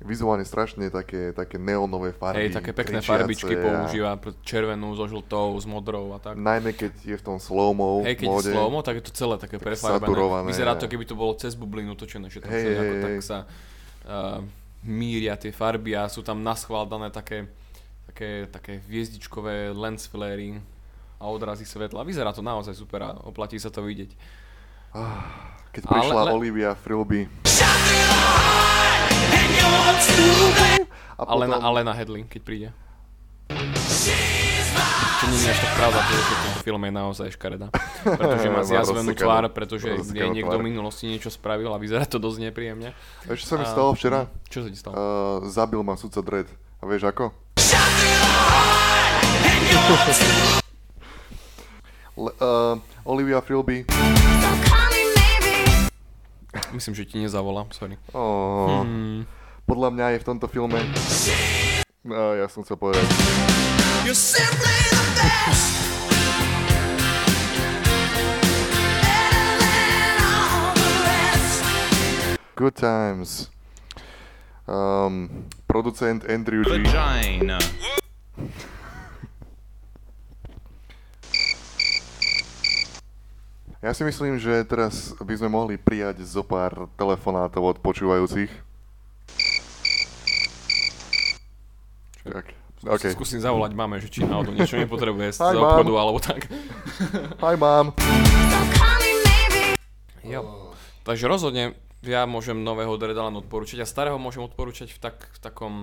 Vizuálne 0.00 0.48
strašne 0.48 0.88
také, 0.88 1.36
také 1.36 1.60
neonové 1.60 2.16
farby. 2.16 2.48
Hej, 2.48 2.56
také 2.56 2.72
pekné 2.72 3.04
farbičky 3.04 3.52
a- 3.52 3.60
používa, 3.60 4.16
červenú 4.40 4.96
so 4.96 5.04
žltou, 5.04 5.60
s 5.60 5.68
modrou 5.68 6.16
a 6.16 6.18
tak. 6.18 6.40
Najmä 6.40 6.72
keď 6.72 6.92
je 7.04 7.16
v 7.20 7.24
tom 7.24 7.36
slow-mo 7.36 8.00
Hej, 8.00 8.16
keď 8.16 8.28
móde. 8.32 8.48
je 8.48 8.56
slow 8.56 8.72
tak 8.80 8.96
je 8.96 9.04
to 9.04 9.12
celé 9.12 9.36
také 9.36 9.60
prefarbené. 9.60 10.48
Vyzerá 10.48 10.72
to, 10.72 10.88
keby 10.88 11.04
to 11.04 11.12
bolo 11.12 11.36
cez 11.36 11.52
bublinu 11.52 11.92
točené, 11.92 12.32
že 12.32 12.40
tam 12.40 12.48
celé 12.48 12.64
hej, 12.72 12.80
ako 12.80 12.94
tak 12.96 13.12
hej. 13.12 13.20
sa 13.20 13.38
uh, 13.44 14.40
míria 14.80 15.36
tie 15.36 15.52
farby 15.52 15.92
a 15.92 16.08
sú 16.08 16.24
tam 16.24 16.40
naschváldané 16.40 17.12
také, 17.12 17.52
také, 18.10 18.50
také 18.50 18.82
hviezdičkové 18.90 19.70
lens 19.70 20.10
flaring 20.10 20.58
a 21.22 21.30
odrazy 21.30 21.62
svetla. 21.62 22.02
Vyzerá 22.02 22.34
to 22.34 22.42
naozaj 22.42 22.74
super 22.74 23.06
a 23.06 23.10
oplatí 23.22 23.54
sa 23.62 23.70
to 23.70 23.86
vidieť. 23.86 24.10
Keď 25.70 25.82
Ale- 25.86 25.92
prišla 25.94 26.20
ale- 26.26 26.32
Olivia 26.34 26.74
Frilby. 26.74 27.30
A 31.20 31.22
Alena, 31.22 31.62
Alena 31.62 31.92
Hedley, 31.94 32.26
keď 32.26 32.40
príde. 32.42 32.68
Čo 35.20 35.24
nie 35.28 35.36
je 35.36 35.52
až 35.52 35.58
tak 35.60 35.72
pravda, 35.76 35.98
pretože 36.00 36.32
v 36.32 36.40
tomto 36.40 36.60
filme 36.64 36.84
je 36.88 36.94
naozaj 36.96 37.28
škareda. 37.36 37.68
Pretože 38.02 38.48
má 38.48 38.62
zjazvenú 38.72 39.12
tvár, 39.12 39.44
pretože 39.52 39.86
jej 40.16 40.30
niekto 40.32 40.56
v 40.56 40.64
minulosti 40.64 41.04
niečo 41.06 41.28
spravil 41.28 41.68
a 41.70 41.78
vyzerá 41.78 42.08
to 42.08 42.16
dosť 42.16 42.48
nepríjemne. 42.50 42.96
Čo 43.28 43.44
sa 43.44 43.54
mi 43.60 43.68
stalo 43.68 43.92
včera? 43.92 44.26
Čo 44.48 44.64
sa 44.64 44.68
ti 44.72 44.78
stalo? 44.80 44.94
Uh, 44.96 45.44
zabil 45.52 45.84
ma 45.84 45.94
sudca 46.00 46.24
Dredd. 46.24 46.48
A 46.80 46.88
vieš 46.88 47.04
ako? 47.12 47.36
Le, 52.16 52.30
uh, 52.40 52.78
Olivia 53.04 53.40
Frilby. 53.40 53.84
Myslím, 56.72 56.94
že 56.94 57.04
ti 57.04 57.18
nezavolá, 57.18 57.66
sorry. 57.70 57.98
Oh, 58.12 58.84
Hmm. 58.84 59.26
Podľa 59.66 59.88
mňa 59.94 60.06
je 60.14 60.18
v 60.18 60.24
tomto 60.26 60.46
filme... 60.50 60.78
Uh, 62.02 62.42
ja 62.42 62.46
som 62.48 62.64
chcel 62.66 62.74
povedať. 62.80 63.06
Good 72.56 72.76
times. 72.76 73.48
Um, 74.68 75.48
producent 75.70 76.26
Andrew 76.26 76.66
G. 76.66 76.82
Vagina. 76.82 77.62
Ja 83.80 83.94
si 83.94 84.02
myslím, 84.02 84.36
že 84.36 84.66
teraz 84.66 85.14
by 85.22 85.34
sme 85.38 85.48
mohli 85.48 85.78
prijať 85.78 86.26
zo 86.26 86.42
pár 86.42 86.90
telefonátov 86.98 87.62
od 87.62 87.76
počúvajúcich. 87.78 88.50
Tak, 92.26 92.44
OK. 92.84 93.04
Skúsim 93.14 93.38
zavolať 93.40 93.72
mame, 93.72 94.02
že 94.02 94.10
či 94.10 94.26
náhodou 94.26 94.52
niečo 94.52 94.76
nepotrebuje 94.76 95.32
z 95.32 95.38
Hi, 95.38 95.54
z 95.54 95.56
mom. 95.56 95.64
obchodu 95.64 95.92
alebo 95.96 96.18
tak. 96.20 96.40
Hi, 97.40 97.54
mám. 97.56 97.94
Jo. 100.26 100.74
Takže 101.06 101.24
rozhodne 101.30 101.78
ja 102.04 102.24
môžem 102.24 102.56
nového 102.60 102.96
Dreda 102.96 103.28
len 103.28 103.36
odporúčať 103.36 103.84
a 103.84 103.86
starého 103.88 104.16
môžem 104.16 104.40
odporúčať 104.44 104.92
v, 104.94 104.98
tak, 104.98 105.16
v 105.36 105.38
takom 105.40 105.74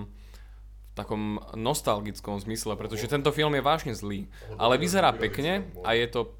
v 0.88 1.06
takom 1.06 1.38
nostalgickom 1.54 2.42
zmysle, 2.42 2.74
pretože 2.74 3.06
tento 3.06 3.30
film 3.30 3.54
je 3.54 3.62
vážne 3.62 3.94
zlý, 3.94 4.26
ale 4.58 4.82
vyzerá 4.82 5.14
pekne 5.14 5.70
a 5.86 5.94
je 5.94 6.10
to 6.10 6.34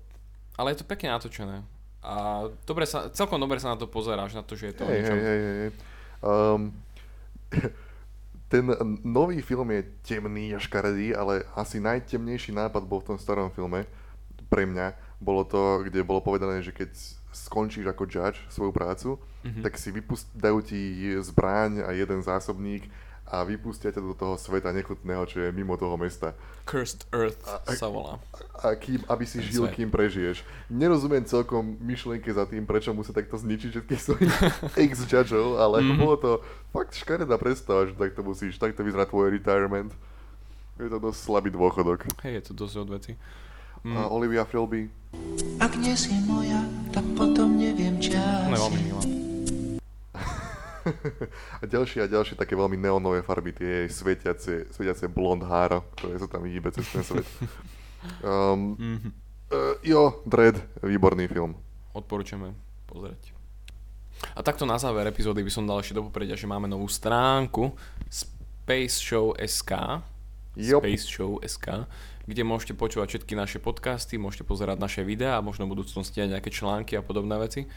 ale 0.58 0.74
je 0.74 0.82
to 0.82 0.90
pekne 0.90 1.14
natočené. 1.14 1.62
A 2.02 2.46
dobre 2.66 2.82
sa, 2.82 3.06
celkom 3.14 3.38
dobre 3.38 3.62
sa 3.62 3.74
na 3.74 3.78
to 3.78 3.86
pozeráš, 3.86 4.34
na 4.34 4.42
to, 4.42 4.58
že 4.58 4.70
je 4.70 4.74
to 4.74 4.82
o 4.82 4.90
niečom. 4.90 5.14
hej, 5.14 5.38
hej, 5.38 5.56
hej. 5.62 5.72
Um, 6.18 6.62
ten 8.52 8.64
nový 9.06 9.38
film 9.38 9.70
je 9.70 9.86
temný 10.02 10.50
a 10.54 10.58
škaredý, 10.58 11.14
ale 11.14 11.46
asi 11.54 11.78
najtemnejší 11.78 12.50
nápad 12.50 12.82
bol 12.90 12.98
v 13.06 13.14
tom 13.14 13.18
starom 13.22 13.54
filme 13.54 13.86
pre 14.50 14.66
mňa. 14.66 14.98
Bolo 15.22 15.46
to, 15.46 15.86
kde 15.86 16.02
bolo 16.02 16.18
povedané, 16.18 16.58
že 16.58 16.74
keď 16.74 16.90
skončíš 17.32 17.86
ako 17.88 18.08
judge 18.08 18.38
svoju 18.48 18.72
prácu, 18.72 19.20
mm-hmm. 19.44 19.62
tak 19.62 19.76
si 19.76 19.88
vypust- 19.92 20.32
dajú 20.34 20.64
ti 20.64 21.14
zbraň 21.20 21.84
a 21.84 21.92
jeden 21.92 22.20
zásobník 22.24 22.88
a 23.28 23.44
vypustia 23.44 23.92
ťa 23.92 24.00
do 24.00 24.16
toho 24.16 24.40
sveta 24.40 24.72
nechutného, 24.72 25.28
čo 25.28 25.44
je 25.44 25.52
mimo 25.52 25.76
toho 25.76 26.00
mesta. 26.00 26.32
Cursed 26.64 27.04
Earth 27.12 27.44
sa 27.68 27.88
volá. 27.92 28.16
A 28.64 28.72
kým, 28.72 29.04
aby 29.04 29.24
si 29.28 29.36
Ten 29.36 29.48
žil, 29.52 29.64
svet. 29.68 29.76
kým 29.76 29.92
prežiješ. 29.92 30.40
Nerozumiem 30.72 31.28
celkom 31.28 31.76
myšlienke 31.76 32.32
za 32.32 32.48
tým, 32.48 32.64
prečo 32.64 32.96
musia 32.96 33.12
takto 33.12 33.36
zničiť 33.36 33.68
všetkých 33.76 34.00
svojich 34.00 34.32
ex-judgeov, 34.88 35.60
ale 35.60 35.84
mm-hmm. 35.84 36.00
bolo 36.00 36.16
to 36.16 36.30
fakt 36.72 36.96
škaredá 36.96 37.36
predstava, 37.36 37.84
že 37.84 37.92
takto 37.92 38.24
musíš, 38.24 38.56
takto 38.56 38.80
vyzerá 38.80 39.04
tvoj 39.04 39.28
retirement. 39.28 39.92
Je 40.80 40.88
to 40.88 40.96
dosť 40.96 41.18
slabý 41.20 41.52
dôchodok. 41.52 42.08
Hej, 42.24 42.32
je 42.40 42.42
to 42.48 42.52
dosť 42.56 42.74
od 42.80 42.88
veci. 42.96 43.12
Mm. 43.84 43.94
A 43.94 44.00
Olivia 44.10 44.42
Philby, 44.42 44.90
Ak 45.58 45.74
nie 45.78 45.94
si 45.94 46.14
moja, 46.26 46.60
tak 46.92 47.04
potom 47.16 47.56
neviem 47.56 47.96
Ona 48.00 48.56
je 48.56 48.62
veľmi 48.62 48.80
milá. 48.84 49.02
a 51.60 51.64
ďalšie 51.68 52.04
a 52.04 52.06
ďalšie 52.08 52.34
také 52.40 52.56
veľmi 52.56 52.80
neonové 52.80 53.20
farby, 53.20 53.52
tie 53.52 53.68
jej 53.84 53.88
svetiace, 53.92 54.72
svetiace 54.72 55.04
blond 55.08 55.44
hára, 55.44 55.84
ktoré 55.98 56.16
sa 56.16 56.28
tam 56.28 56.48
hýbe 56.48 56.72
cez 56.72 56.88
ten 56.88 57.04
svet. 57.04 57.28
Um, 58.22 58.78
uh, 59.50 59.74
jo, 59.84 60.22
Dread, 60.24 60.56
výborný 60.80 61.28
film. 61.28 61.58
Odporúčame 61.92 62.54
pozrieť. 62.86 63.34
A 64.34 64.40
takto 64.42 64.66
na 64.66 64.78
záver 64.78 65.06
epizódy 65.06 65.46
by 65.46 65.52
som 65.52 65.66
dal 65.66 65.78
ešte 65.78 65.94
do 65.94 66.06
popredia, 66.06 66.34
že 66.34 66.50
máme 66.50 66.66
novú 66.66 66.90
stránku 66.90 67.70
Space 68.10 68.98
Show 68.98 69.34
SK 69.38 70.02
Jop. 70.58 70.82
Space 70.82 71.06
Show 71.06 71.38
SK, 71.40 71.86
kde 72.26 72.42
môžete 72.42 72.74
počúvať 72.74 73.14
všetky 73.14 73.38
naše 73.38 73.58
podcasty, 73.62 74.18
môžete 74.18 74.42
pozerať 74.42 74.76
naše 74.82 75.02
videá 75.06 75.38
a 75.38 75.44
možno 75.44 75.70
v 75.70 75.78
budúcnosti 75.78 76.18
aj 76.18 76.38
nejaké 76.38 76.50
články 76.50 76.98
a 76.98 77.02
podobné 77.02 77.38
veci. 77.38 77.70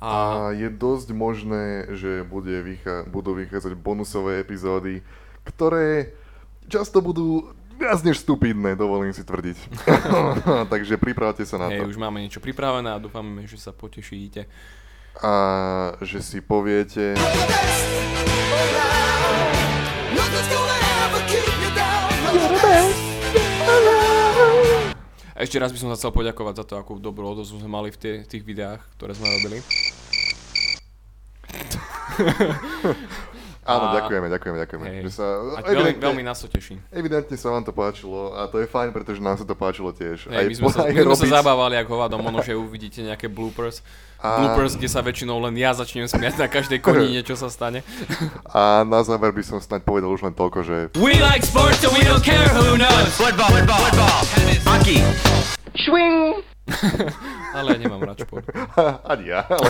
A, 0.00 0.50
A 0.50 0.56
je 0.56 0.66
dosť 0.72 1.12
možné, 1.12 1.86
že 1.94 2.24
bude 2.26 2.56
vychá- 2.64 3.04
budú 3.06 3.36
vychádzať 3.36 3.76
bonusové 3.76 4.40
epizódy, 4.40 5.04
ktoré 5.44 6.16
často 6.66 7.04
budú 7.04 7.52
viac 7.76 8.00
než 8.04 8.20
stupidné, 8.20 8.76
dovolím 8.76 9.12
si 9.12 9.24
tvrdiť. 9.24 9.56
Takže 10.72 11.00
pripravte 11.00 11.44
sa 11.48 11.56
na 11.56 11.68
hej, 11.72 11.84
to. 11.84 11.92
už 11.92 12.00
máme 12.00 12.20
niečo 12.20 12.40
pripravené 12.40 12.92
a 12.92 12.98
dúfame, 13.00 13.44
že 13.48 13.56
sa 13.56 13.72
potešíte. 13.72 14.44
A 15.20 15.32
že 16.00 16.24
si 16.24 16.40
poviete... 16.40 17.16
Ešte 25.40 25.56
raz 25.56 25.72
by 25.72 25.80
som 25.80 25.88
sa 25.88 25.96
chcel 25.96 26.12
poďakovať 26.12 26.54
za 26.60 26.64
to, 26.68 26.76
akú 26.76 27.00
dobrú 27.00 27.32
odozvu 27.32 27.64
sme 27.64 27.72
mali 27.72 27.88
v 27.88 27.96
tie, 27.96 28.14
tých 28.28 28.44
videách, 28.44 28.84
ktoré 29.00 29.16
sme 29.16 29.24
robili. 29.40 29.64
Áno, 33.70 33.86
A- 33.86 33.94
ďakujeme, 33.94 34.26
ďakujeme, 34.28 34.56
ďakujeme. 34.58 34.84
Hej. 34.84 35.00
Že 35.00 35.10
sa, 35.12 35.26
A 35.54 35.60
veľmi, 35.62 35.92
veľmi 35.96 36.22
nás 36.22 36.36
to 36.36 36.46
teší. 36.46 36.74
evidentne 36.90 37.34
sa 37.34 37.48
vám 37.48 37.62
to 37.62 37.70
páčilo 37.70 38.32
a 38.32 38.44
to 38.44 38.58
je 38.58 38.66
fajn, 38.66 38.90
pretože 38.90 39.18
nám 39.18 39.34
sa 39.34 39.44
to 39.44 39.54
páčilo 39.54 39.90
tiež. 39.90 40.26
Hej, 40.26 40.44
my 40.44 40.54
sme, 40.56 40.68
sa, 40.68 40.78
aj 40.82 40.90
my 40.90 41.00
sme 41.00 41.14
sa 41.14 41.22
robiť- 41.22 41.38
zabávali 41.38 41.74
ako 41.76 41.90
hovado, 41.92 42.14
možno, 42.16 42.40
že 42.40 42.52
uvidíte 42.52 42.98
nejaké 43.00 43.26
bloopers. 43.26 43.86
A- 44.18 44.36
Bloopers, 44.36 44.74
kde 44.74 44.84
sa 44.86 45.00
väčšinou 45.00 45.40
len 45.40 45.54
ja 45.54 45.72
začnem 45.72 46.04
smiať 46.04 46.36
na 46.36 46.46
každej 46.46 46.78
konine, 46.78 47.22
čo 47.24 47.34
sa 47.34 47.46
stane. 47.46 47.80
A 48.46 48.82
na 48.82 49.00
záver 49.00 49.30
by 49.30 49.40
som 49.40 49.56
snáď 49.56 49.80
povedal 49.82 50.10
už 50.10 50.20
len 50.22 50.34
toľko, 50.34 50.58
že 50.60 50.76
We 50.94 51.16
like 51.16 51.40
sports 51.40 51.80
and 51.80 51.94
we 51.94 52.02
don't 52.02 52.20
care 52.20 52.44
who 52.50 52.74
knows. 52.74 53.08
Football, 53.14 53.48
football, 53.48 53.80
football. 53.80 54.18
Hockey. 54.66 55.00
Swing. 55.78 56.44
Ale 57.50 57.74
ja 57.74 57.78
nemám 57.80 58.04
rád 58.04 58.20
šport. 58.20 58.46
Ani 59.10 59.26
ja, 59.28 59.42
ale, 59.42 59.68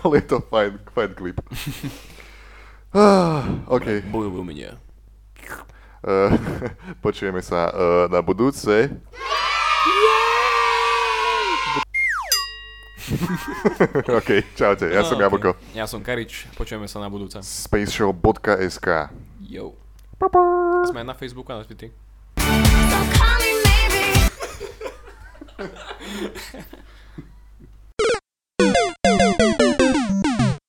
ale 0.00 0.14
je 0.16 0.24
to 0.24 0.40
fajn, 0.42 0.72
fajn 0.88 1.10
klip. 1.12 1.36
Ah, 2.94 3.42
OK, 3.66 4.06
Bojujú 4.06 4.46
mne. 4.46 4.78
uh, 6.06 6.30
počujeme 7.04 7.42
sa 7.42 7.66
uh, 7.74 8.06
na 8.06 8.22
budúce. 8.22 8.86
OK, 14.18 14.30
čaute, 14.54 14.86
ja 14.94 15.02
som 15.02 15.18
No, 15.18 15.26
Jablko. 15.26 15.58
Ja 15.74 15.90
som 15.90 16.06
Karič, 16.06 16.46
počujeme 16.54 16.86
sa 16.86 17.02
na 17.02 17.10
budúce. 17.10 17.42
Spaceshow.sk 17.42 19.10
Yo. 19.42 19.74
Sme 20.86 21.02
na 21.02 21.18
Facebooku 21.18 21.50
a 21.50 21.58
na 21.60 21.66
Twitter. 21.66 21.90